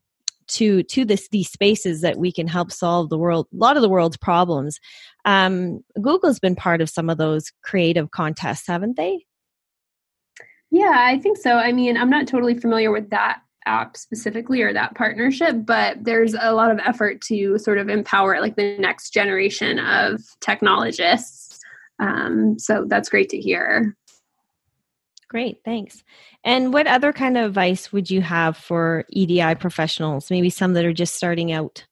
to 0.48 0.82
to 0.84 1.04
this 1.04 1.28
these 1.28 1.50
spaces 1.50 2.00
that 2.00 2.16
we 2.16 2.32
can 2.32 2.48
help 2.48 2.72
solve 2.72 3.10
the 3.10 3.18
world 3.18 3.46
a 3.52 3.56
lot 3.56 3.76
of 3.76 3.82
the 3.82 3.88
world's 3.88 4.16
problems 4.16 4.80
um, 5.24 5.84
google's 6.00 6.38
been 6.38 6.56
part 6.56 6.80
of 6.80 6.88
some 6.88 7.10
of 7.10 7.18
those 7.18 7.52
creative 7.62 8.10
contests 8.10 8.66
haven't 8.66 8.96
they 8.96 9.24
yeah 10.70 11.06
i 11.08 11.18
think 11.18 11.36
so 11.36 11.56
i 11.56 11.72
mean 11.72 11.96
i'm 11.96 12.10
not 12.10 12.26
totally 12.26 12.58
familiar 12.58 12.90
with 12.90 13.10
that 13.10 13.40
app 13.66 13.96
specifically 13.96 14.62
or 14.62 14.72
that 14.72 14.94
partnership 14.94 15.56
but 15.64 16.02
there's 16.02 16.34
a 16.40 16.52
lot 16.52 16.70
of 16.70 16.78
effort 16.86 17.20
to 17.20 17.58
sort 17.58 17.76
of 17.76 17.88
empower 17.88 18.40
like 18.40 18.56
the 18.56 18.76
next 18.78 19.10
generation 19.10 19.78
of 19.78 20.22
technologists 20.40 21.58
um, 22.00 22.56
so 22.58 22.84
that's 22.88 23.08
great 23.08 23.28
to 23.28 23.38
hear 23.40 23.96
Great, 25.28 25.58
thanks. 25.62 26.02
And 26.42 26.72
what 26.72 26.86
other 26.86 27.12
kind 27.12 27.36
of 27.36 27.46
advice 27.46 27.92
would 27.92 28.10
you 28.10 28.22
have 28.22 28.56
for 28.56 29.04
EDI 29.10 29.56
professionals? 29.56 30.30
Maybe 30.30 30.48
some 30.48 30.72
that 30.72 30.86
are 30.86 30.92
just 30.92 31.14
starting 31.14 31.52
out. 31.52 31.86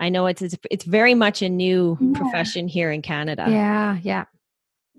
I 0.00 0.08
know 0.08 0.26
it's 0.26 0.40
it's, 0.40 0.56
it's 0.70 0.84
very 0.84 1.14
much 1.14 1.42
a 1.42 1.48
new 1.48 1.98
yeah. 2.00 2.18
profession 2.18 2.66
here 2.66 2.90
in 2.90 3.02
Canada. 3.02 3.44
Yeah, 3.48 3.98
yeah. 4.02 4.24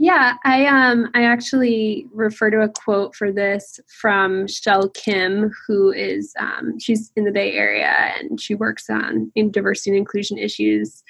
Yeah, 0.02 0.36
I 0.46 0.66
um 0.66 1.10
I 1.14 1.24
actually 1.26 2.08
refer 2.14 2.50
to 2.52 2.62
a 2.62 2.70
quote 2.70 3.14
for 3.14 3.34
this 3.34 3.82
from 3.88 4.44
Michelle 4.44 4.88
Kim, 4.92 5.52
who 5.68 5.92
is 5.92 6.34
um, 6.40 6.80
she's 6.80 7.12
in 7.18 7.26
the 7.26 7.34
Bay 7.34 7.52
Area 7.52 8.14
and 8.18 8.40
she 8.40 8.56
works 8.56 8.90
on 8.90 9.30
in 9.36 9.52
diversity 9.52 9.90
and 9.90 9.98
inclusion 9.98 10.38
issues 10.38 11.04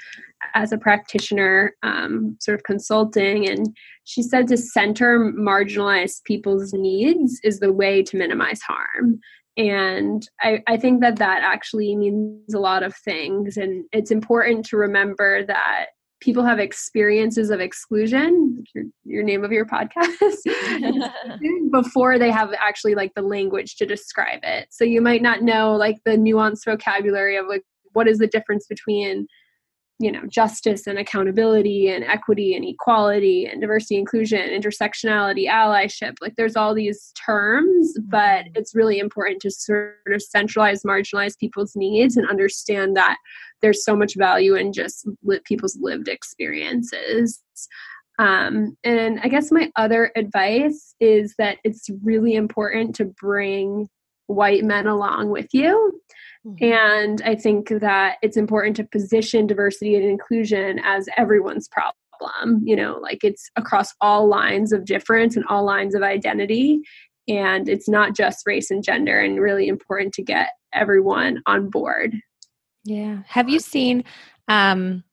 as 0.56 0.71
a 0.71 0.78
practitioner, 0.78 1.75
um, 1.84 2.36
sort 2.39 2.56
of 2.56 2.63
consulting, 2.63 3.47
and 3.47 3.78
she 4.06 4.23
said 4.23 4.47
to 4.47 4.58
center 4.58 5.19
marginalized 5.19 6.23
people's 6.23 6.73
needs 6.73 7.39
is 7.43 7.60
the 7.60 7.71
way 7.71 8.02
to 8.02 8.17
minimize 8.17 8.62
harm. 8.62 9.19
And 9.56 10.28
I, 10.41 10.63
I 10.67 10.78
think 10.78 11.02
that 11.02 11.17
that 11.17 11.43
actually 11.43 11.95
means 11.95 12.56
a 12.56 12.60
lot 12.60 12.82
of 12.82 12.95
things, 12.95 13.56
and 13.56 13.86
it's 13.91 14.10
important 14.10 14.65
to 14.67 14.78
remember 14.78 15.45
that 15.45 15.88
people 16.19 16.43
have 16.43 16.60
experiences 16.60 17.49
of 17.49 17.60
exclusion 17.60 18.63
your, 18.75 18.84
your 19.05 19.23
name 19.23 19.43
of 19.43 19.51
your 19.51 19.65
podcast 19.65 20.10
before 21.71 22.19
they 22.19 22.32
have 22.32 22.53
actually 22.62 22.95
like 22.95 23.13
the 23.15 23.21
language 23.21 23.75
to 23.77 23.86
describe 23.86 24.39
it. 24.43 24.67
So 24.71 24.84
you 24.84 25.01
might 25.01 25.21
not 25.21 25.41
know 25.41 25.75
like 25.75 25.97
the 26.05 26.12
nuanced 26.12 26.65
vocabulary 26.65 27.38
of 27.38 27.47
like 27.47 27.63
what 27.93 28.08
is 28.08 28.19
the 28.19 28.27
difference 28.27 28.67
between 28.67 29.27
you 29.99 30.12
know 30.12 30.25
justice 30.27 30.88
and 30.88 30.97
accountability 30.97 31.89
and 31.89 32.05
equity 32.05 32.55
and 32.55 32.63
equality 32.63 33.45
and 33.45 33.59
diversity 33.59 33.97
inclusion 33.97 34.39
intersectionality 34.39 35.45
allyship 35.45 36.15
like 36.21 36.33
there's 36.37 36.56
all 36.56 36.73
these 36.73 37.12
terms 37.25 37.93
but 38.08 38.45
mm-hmm. 38.45 38.54
it's 38.56 38.73
really 38.73 38.97
important 38.97 39.41
to 39.41 39.52
sort 39.52 39.95
of 40.12 40.21
centralize 40.21 40.83
marginalized 40.83 41.37
people's 41.37 41.75
needs 41.75 42.15
and 42.15 42.29
understand 42.29 42.95
that 42.95 43.17
there's 43.62 43.83
so 43.83 43.95
much 43.95 44.15
value 44.15 44.56
in 44.56 44.71
just 44.71 45.08
li- 45.23 45.41
people's 45.43 45.77
lived 45.81 46.08
experiences 46.08 47.43
um, 48.19 48.77
and 48.85 49.19
i 49.21 49.27
guess 49.27 49.52
my 49.52 49.69
other 49.75 50.12
advice 50.15 50.95
is 51.02 51.35
that 51.37 51.58
it's 51.65 51.89
really 52.04 52.35
important 52.35 52.95
to 52.95 53.06
bring 53.06 53.89
white 54.27 54.63
men 54.63 54.87
along 54.87 55.29
with 55.29 55.47
you 55.54 56.00
Mm-hmm. 56.46 56.63
And 56.63 57.21
I 57.23 57.35
think 57.35 57.69
that 57.69 58.17
it's 58.21 58.37
important 58.37 58.75
to 58.77 58.83
position 58.85 59.48
diversity 59.48 59.96
and 59.96 60.06
inclusion 60.06 60.79
as 60.83 61.08
everyone's 61.17 61.67
problem. 61.67 62.62
You 62.63 62.75
know, 62.75 63.00
like 63.02 63.23
it's 63.23 63.50
across 63.56 63.94
all 64.02 64.27
lines 64.27 64.73
of 64.73 64.85
difference 64.85 65.35
and 65.35 65.46
all 65.50 65.63
lines 65.63 65.96
of 65.96 66.04
identity. 66.04 66.81
And 67.27 67.69
it's 67.69 67.87
not 67.87 68.15
just 68.15 68.46
race 68.46 68.71
and 68.71 68.83
gender, 68.83 69.19
and 69.19 69.40
really 69.40 69.67
important 69.67 70.13
to 70.15 70.23
get 70.23 70.50
everyone 70.73 71.42
on 71.46 71.69
board. 71.69 72.15
Yeah. 72.83 73.19
Have 73.27 73.50
you 73.50 73.60
seen 73.60 74.04
um, 74.48 75.04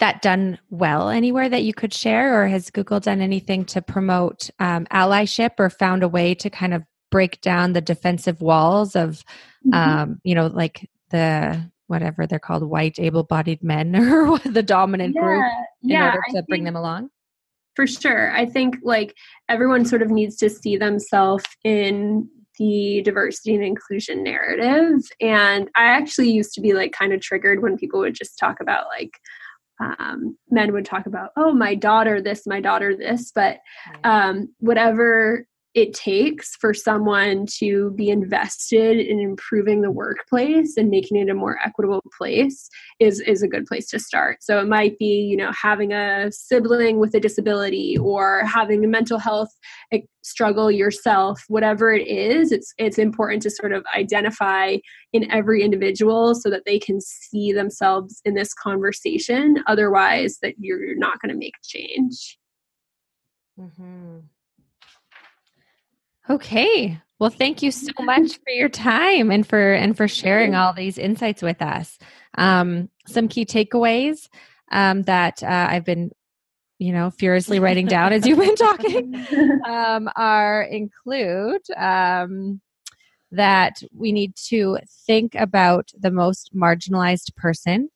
that 0.00 0.22
done 0.22 0.58
well 0.70 1.08
anywhere 1.08 1.48
that 1.48 1.62
you 1.62 1.72
could 1.72 1.94
share, 1.94 2.42
or 2.42 2.48
has 2.48 2.70
Google 2.70 2.98
done 2.98 3.20
anything 3.20 3.64
to 3.66 3.80
promote 3.80 4.50
um, 4.58 4.86
allyship 4.86 5.52
or 5.58 5.70
found 5.70 6.02
a 6.02 6.08
way 6.08 6.34
to 6.34 6.50
kind 6.50 6.74
of 6.74 6.82
break 7.12 7.40
down 7.42 7.74
the 7.74 7.80
defensive 7.80 8.40
walls 8.40 8.96
of 8.96 9.22
mm-hmm. 9.66 9.74
um, 9.74 10.20
you 10.24 10.34
know 10.34 10.46
like 10.46 10.88
the 11.10 11.70
whatever 11.86 12.26
they're 12.26 12.38
called 12.38 12.62
white 12.62 12.98
able-bodied 12.98 13.62
men 13.62 13.94
or 14.12 14.38
the 14.38 14.62
dominant 14.62 15.14
yeah, 15.14 15.22
group 15.22 15.44
in 15.82 15.88
yeah, 15.90 16.06
order 16.06 16.20
to 16.30 16.38
I 16.38 16.42
bring 16.48 16.64
them 16.64 16.76
along? 16.76 17.10
For 17.76 17.86
sure. 17.86 18.30
I 18.32 18.46
think 18.46 18.76
like 18.82 19.14
everyone 19.48 19.84
sort 19.84 20.02
of 20.02 20.10
needs 20.10 20.36
to 20.36 20.50
see 20.50 20.76
themselves 20.76 21.44
in 21.64 22.28
the 22.58 23.02
diversity 23.02 23.54
and 23.54 23.64
inclusion 23.64 24.22
narrative. 24.22 25.02
And 25.20 25.70
i 25.74 25.84
actually 25.84 26.30
used 26.30 26.52
to 26.54 26.60
be 26.60 26.74
like 26.74 26.92
kind 26.92 27.12
of 27.12 27.20
triggered 27.20 27.62
when 27.62 27.78
people 27.78 28.00
would 28.00 28.14
just 28.14 28.38
talk 28.38 28.60
about 28.60 28.86
like 28.88 29.10
um, 29.80 30.36
men 30.50 30.72
would 30.72 30.84
talk 30.84 31.06
about 31.06 31.30
oh 31.36 31.52
my 31.52 31.74
daughter 31.74 32.20
this 32.20 32.46
my 32.46 32.60
daughter 32.60 32.96
this. 32.96 33.32
But 33.34 33.58
um, 34.04 34.54
whatever 34.58 35.46
it 35.74 35.94
takes 35.94 36.54
for 36.56 36.74
someone 36.74 37.46
to 37.46 37.92
be 37.92 38.10
invested 38.10 38.98
in 38.98 39.18
improving 39.18 39.80
the 39.80 39.90
workplace 39.90 40.76
and 40.76 40.90
making 40.90 41.16
it 41.16 41.30
a 41.30 41.34
more 41.34 41.58
equitable 41.64 42.02
place 42.16 42.68
is 43.00 43.20
is 43.20 43.42
a 43.42 43.48
good 43.48 43.66
place 43.66 43.88
to 43.88 43.98
start. 43.98 44.42
So 44.42 44.60
it 44.60 44.68
might 44.68 44.98
be 44.98 45.26
you 45.30 45.36
know 45.36 45.50
having 45.52 45.92
a 45.92 46.30
sibling 46.30 46.98
with 46.98 47.14
a 47.14 47.20
disability 47.20 47.96
or 47.98 48.44
having 48.44 48.84
a 48.84 48.88
mental 48.88 49.18
health 49.18 49.50
struggle 50.24 50.70
yourself 50.70 51.42
whatever 51.48 51.92
it 51.92 52.06
is 52.06 52.52
it's 52.52 52.72
it's 52.78 52.96
important 52.96 53.42
to 53.42 53.50
sort 53.50 53.72
of 53.72 53.84
identify 53.96 54.76
in 55.12 55.28
every 55.32 55.62
individual 55.62 56.32
so 56.34 56.48
that 56.48 56.62
they 56.64 56.78
can 56.78 57.00
see 57.00 57.52
themselves 57.52 58.20
in 58.24 58.34
this 58.34 58.54
conversation. 58.54 59.62
Otherwise 59.66 60.38
that 60.42 60.54
you're 60.58 60.96
not 60.96 61.20
going 61.20 61.32
to 61.32 61.38
make 61.38 61.54
change. 61.62 62.38
Mm-hmm. 63.58 64.18
Okay. 66.32 66.98
Well, 67.18 67.28
thank 67.28 67.62
you 67.62 67.70
so 67.70 67.92
much 68.00 68.38
for 68.38 68.50
your 68.50 68.70
time 68.70 69.30
and 69.30 69.46
for 69.46 69.74
and 69.74 69.94
for 69.94 70.08
sharing 70.08 70.54
all 70.54 70.72
these 70.72 70.96
insights 70.96 71.42
with 71.42 71.60
us. 71.60 71.98
Um, 72.38 72.88
some 73.06 73.28
key 73.28 73.44
takeaways 73.44 74.28
um, 74.70 75.02
that 75.02 75.42
uh, 75.42 75.66
I've 75.68 75.84
been, 75.84 76.10
you 76.78 76.90
know, 76.90 77.10
furiously 77.10 77.60
writing 77.60 77.86
down 77.86 78.14
as 78.14 78.26
you've 78.26 78.38
been 78.38 78.56
talking 78.56 79.26
um, 79.68 80.08
are 80.16 80.62
include 80.62 81.60
um, 81.76 82.62
that 83.30 83.82
we 83.94 84.10
need 84.10 84.34
to 84.46 84.78
think 85.06 85.34
about 85.34 85.90
the 85.98 86.10
most 86.10 86.50
marginalized 86.56 87.36
person 87.36 87.90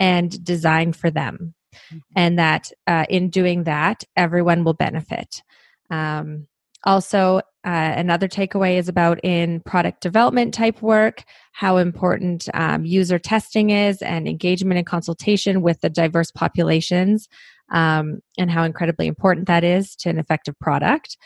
and 0.00 0.42
design 0.42 0.94
for 0.94 1.10
them, 1.10 1.52
mm-hmm. 1.74 1.98
and 2.16 2.38
that 2.38 2.72
uh, 2.86 3.04
in 3.10 3.28
doing 3.28 3.64
that, 3.64 4.02
everyone 4.16 4.64
will 4.64 4.72
benefit. 4.72 5.42
Um, 5.90 6.48
also, 6.84 7.42
uh, 7.64 7.94
another 7.96 8.26
takeaway 8.26 8.76
is 8.76 8.88
about 8.88 9.20
in 9.22 9.60
product 9.60 10.00
development 10.00 10.52
type 10.52 10.82
work, 10.82 11.22
how 11.52 11.76
important 11.76 12.48
um, 12.54 12.84
user 12.84 13.20
testing 13.20 13.70
is 13.70 14.02
and 14.02 14.26
engagement 14.26 14.78
and 14.78 14.86
consultation 14.86 15.62
with 15.62 15.80
the 15.80 15.90
diverse 15.90 16.32
populations, 16.32 17.28
um, 17.70 18.20
and 18.36 18.50
how 18.50 18.64
incredibly 18.64 19.06
important 19.06 19.46
that 19.46 19.62
is 19.62 19.94
to 19.94 20.08
an 20.08 20.18
effective 20.18 20.58
product. 20.58 21.16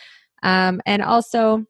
Um, 0.42 0.82
and 0.84 1.02
also, 1.02 1.64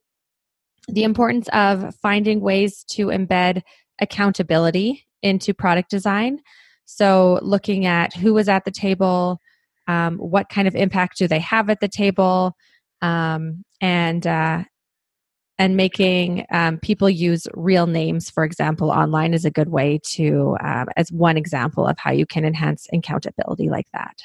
the 0.89 1.05
importance 1.05 1.49
of 1.53 1.95
finding 1.97 2.41
ways 2.41 2.85
to 2.91 3.07
embed 3.07 3.63
accountability 4.01 5.07
into 5.23 5.55
product 5.55 5.91
design. 5.91 6.41
So, 6.87 7.39
looking 7.41 7.87
at 7.87 8.15
who 8.15 8.35
was 8.35 8.49
at 8.49 8.65
the 8.65 8.73
table, 8.73 9.41
um, 9.87 10.19
what 10.19 10.49
kind 10.49 10.67
of 10.67 10.75
impact 10.75 11.19
do 11.19 11.29
they 11.29 11.39
have 11.39 11.71
at 11.71 11.79
the 11.79 11.89
table 11.89 12.57
um, 13.03 13.65
and 13.81 14.27
uh, 14.27 14.65
and 15.59 15.77
making 15.77 16.45
um, 16.51 16.79
people 16.79 17.09
use 17.09 17.47
real 17.55 17.87
names, 17.87 18.29
for 18.29 18.45
example, 18.45 18.91
online 18.91 19.33
is 19.33 19.45
a 19.45 19.51
good 19.51 19.71
way 19.71 19.99
to, 20.05 20.57
um, 20.63 20.87
as 20.97 21.11
one 21.11 21.39
example 21.39 21.87
of 21.87 21.97
how 21.99 22.11
you 22.11 22.27
can 22.27 22.45
enhance 22.45 22.87
accountability 22.93 23.71
like 23.71 23.87
that. 23.95 24.19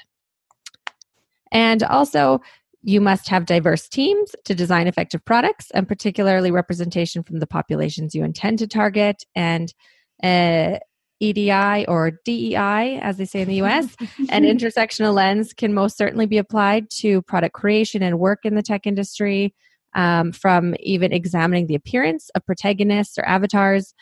And 1.51 1.83
also, 1.83 2.41
you 2.83 2.99
must 2.99 3.29
have 3.29 3.45
diverse 3.45 3.87
teams 3.87 4.35
to 4.43 4.55
design 4.55 4.87
effective 4.87 5.23
products, 5.23 5.71
and 5.71 5.87
particularly 5.87 6.51
representation 6.51 7.23
from 7.23 7.39
the 7.39 7.47
populations 7.47 8.13
you 8.13 8.23
intend 8.23 8.59
to 8.59 8.67
target. 8.67 9.23
And 9.35 9.73
uh, 10.23 10.79
EDI 11.21 11.85
or 11.87 12.11
DEI, 12.25 12.99
as 13.01 13.17
they 13.17 13.25
say 13.25 13.41
in 13.41 13.47
the 13.47 13.61
US, 13.61 13.95
an 14.29 14.43
intersectional 14.43 15.13
lens 15.13 15.53
can 15.53 15.73
most 15.73 15.97
certainly 15.97 16.25
be 16.25 16.37
applied 16.37 16.89
to 16.99 17.21
product 17.21 17.53
creation 17.53 18.03
and 18.03 18.19
work 18.19 18.39
in 18.43 18.55
the 18.55 18.61
tech 18.61 18.85
industry, 18.85 19.53
um, 19.95 20.31
from 20.31 20.75
even 20.79 21.13
examining 21.13 21.67
the 21.67 21.75
appearance 21.75 22.29
of 22.35 22.45
protagonists 22.45 23.17
or 23.17 23.25
avatars 23.27 23.93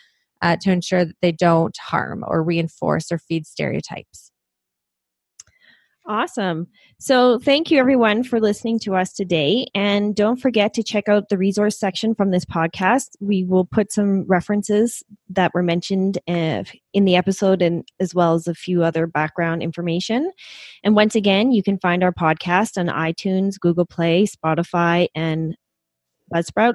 uh, 0.42 0.56
to 0.60 0.72
ensure 0.72 1.04
that 1.04 1.16
they 1.20 1.32
don't 1.32 1.76
harm 1.78 2.24
or 2.26 2.42
reinforce 2.42 3.12
or 3.12 3.18
feed 3.18 3.46
stereotypes. 3.46 4.29
Awesome. 6.06 6.66
So, 6.98 7.38
thank 7.38 7.70
you 7.70 7.78
everyone 7.78 8.24
for 8.24 8.40
listening 8.40 8.78
to 8.80 8.96
us 8.96 9.12
today. 9.12 9.66
And 9.74 10.16
don't 10.16 10.38
forget 10.38 10.72
to 10.74 10.82
check 10.82 11.08
out 11.08 11.28
the 11.28 11.36
resource 11.36 11.78
section 11.78 12.14
from 12.14 12.30
this 12.30 12.44
podcast. 12.44 13.10
We 13.20 13.44
will 13.44 13.66
put 13.66 13.92
some 13.92 14.24
references 14.26 15.02
that 15.28 15.52
were 15.52 15.62
mentioned 15.62 16.18
uh, 16.26 16.64
in 16.94 17.04
the 17.04 17.16
episode 17.16 17.60
and 17.60 17.86
as 18.00 18.14
well 18.14 18.34
as 18.34 18.48
a 18.48 18.54
few 18.54 18.82
other 18.82 19.06
background 19.06 19.62
information. 19.62 20.32
And 20.82 20.96
once 20.96 21.14
again, 21.14 21.52
you 21.52 21.62
can 21.62 21.78
find 21.78 22.02
our 22.02 22.12
podcast 22.12 22.78
on 22.78 22.86
iTunes, 22.86 23.60
Google 23.60 23.86
Play, 23.86 24.26
Spotify, 24.26 25.08
and 25.14 25.54
Buzzsprout. 26.34 26.74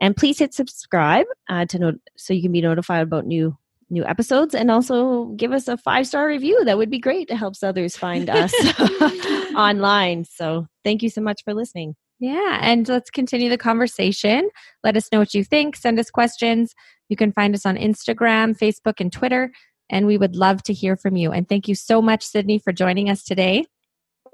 And 0.00 0.16
please 0.16 0.40
hit 0.40 0.52
subscribe 0.52 1.26
uh, 1.48 1.66
to 1.66 1.98
so 2.16 2.34
you 2.34 2.42
can 2.42 2.52
be 2.52 2.60
notified 2.60 3.02
about 3.02 3.26
new 3.26 3.56
new 3.90 4.04
episodes 4.04 4.54
and 4.54 4.70
also 4.70 5.26
give 5.36 5.52
us 5.52 5.68
a 5.68 5.76
five 5.76 6.06
star 6.06 6.26
review. 6.26 6.64
That 6.64 6.78
would 6.78 6.90
be 6.90 6.98
great. 6.98 7.30
It 7.30 7.36
helps 7.36 7.62
others 7.62 7.96
find 7.96 8.28
us 8.28 8.52
online. 9.56 10.24
So 10.24 10.66
thank 10.84 11.02
you 11.02 11.10
so 11.10 11.20
much 11.20 11.42
for 11.44 11.54
listening. 11.54 11.94
Yeah, 12.18 12.58
and 12.62 12.88
let's 12.88 13.10
continue 13.10 13.50
the 13.50 13.58
conversation. 13.58 14.48
Let 14.82 14.96
us 14.96 15.08
know 15.12 15.18
what 15.18 15.34
you 15.34 15.44
think. 15.44 15.76
Send 15.76 15.98
us 15.98 16.10
questions. 16.10 16.74
You 17.08 17.16
can 17.16 17.30
find 17.32 17.54
us 17.54 17.66
on 17.66 17.76
Instagram, 17.76 18.58
Facebook, 18.58 19.00
and 19.00 19.12
Twitter. 19.12 19.52
And 19.90 20.06
we 20.06 20.18
would 20.18 20.34
love 20.34 20.62
to 20.64 20.72
hear 20.72 20.96
from 20.96 21.16
you. 21.16 21.30
And 21.30 21.48
thank 21.48 21.68
you 21.68 21.74
so 21.74 22.02
much, 22.02 22.24
Sydney, 22.24 22.58
for 22.58 22.72
joining 22.72 23.10
us 23.10 23.22
today. 23.22 23.66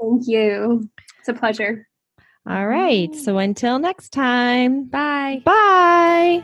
Thank 0.00 0.22
you. 0.26 0.88
It's 1.18 1.28
a 1.28 1.34
pleasure. 1.34 1.86
All 2.48 2.66
right. 2.66 3.14
So 3.14 3.38
until 3.38 3.78
next 3.78 4.10
time, 4.10 4.84
bye. 4.84 5.42
Bye. 5.44 6.42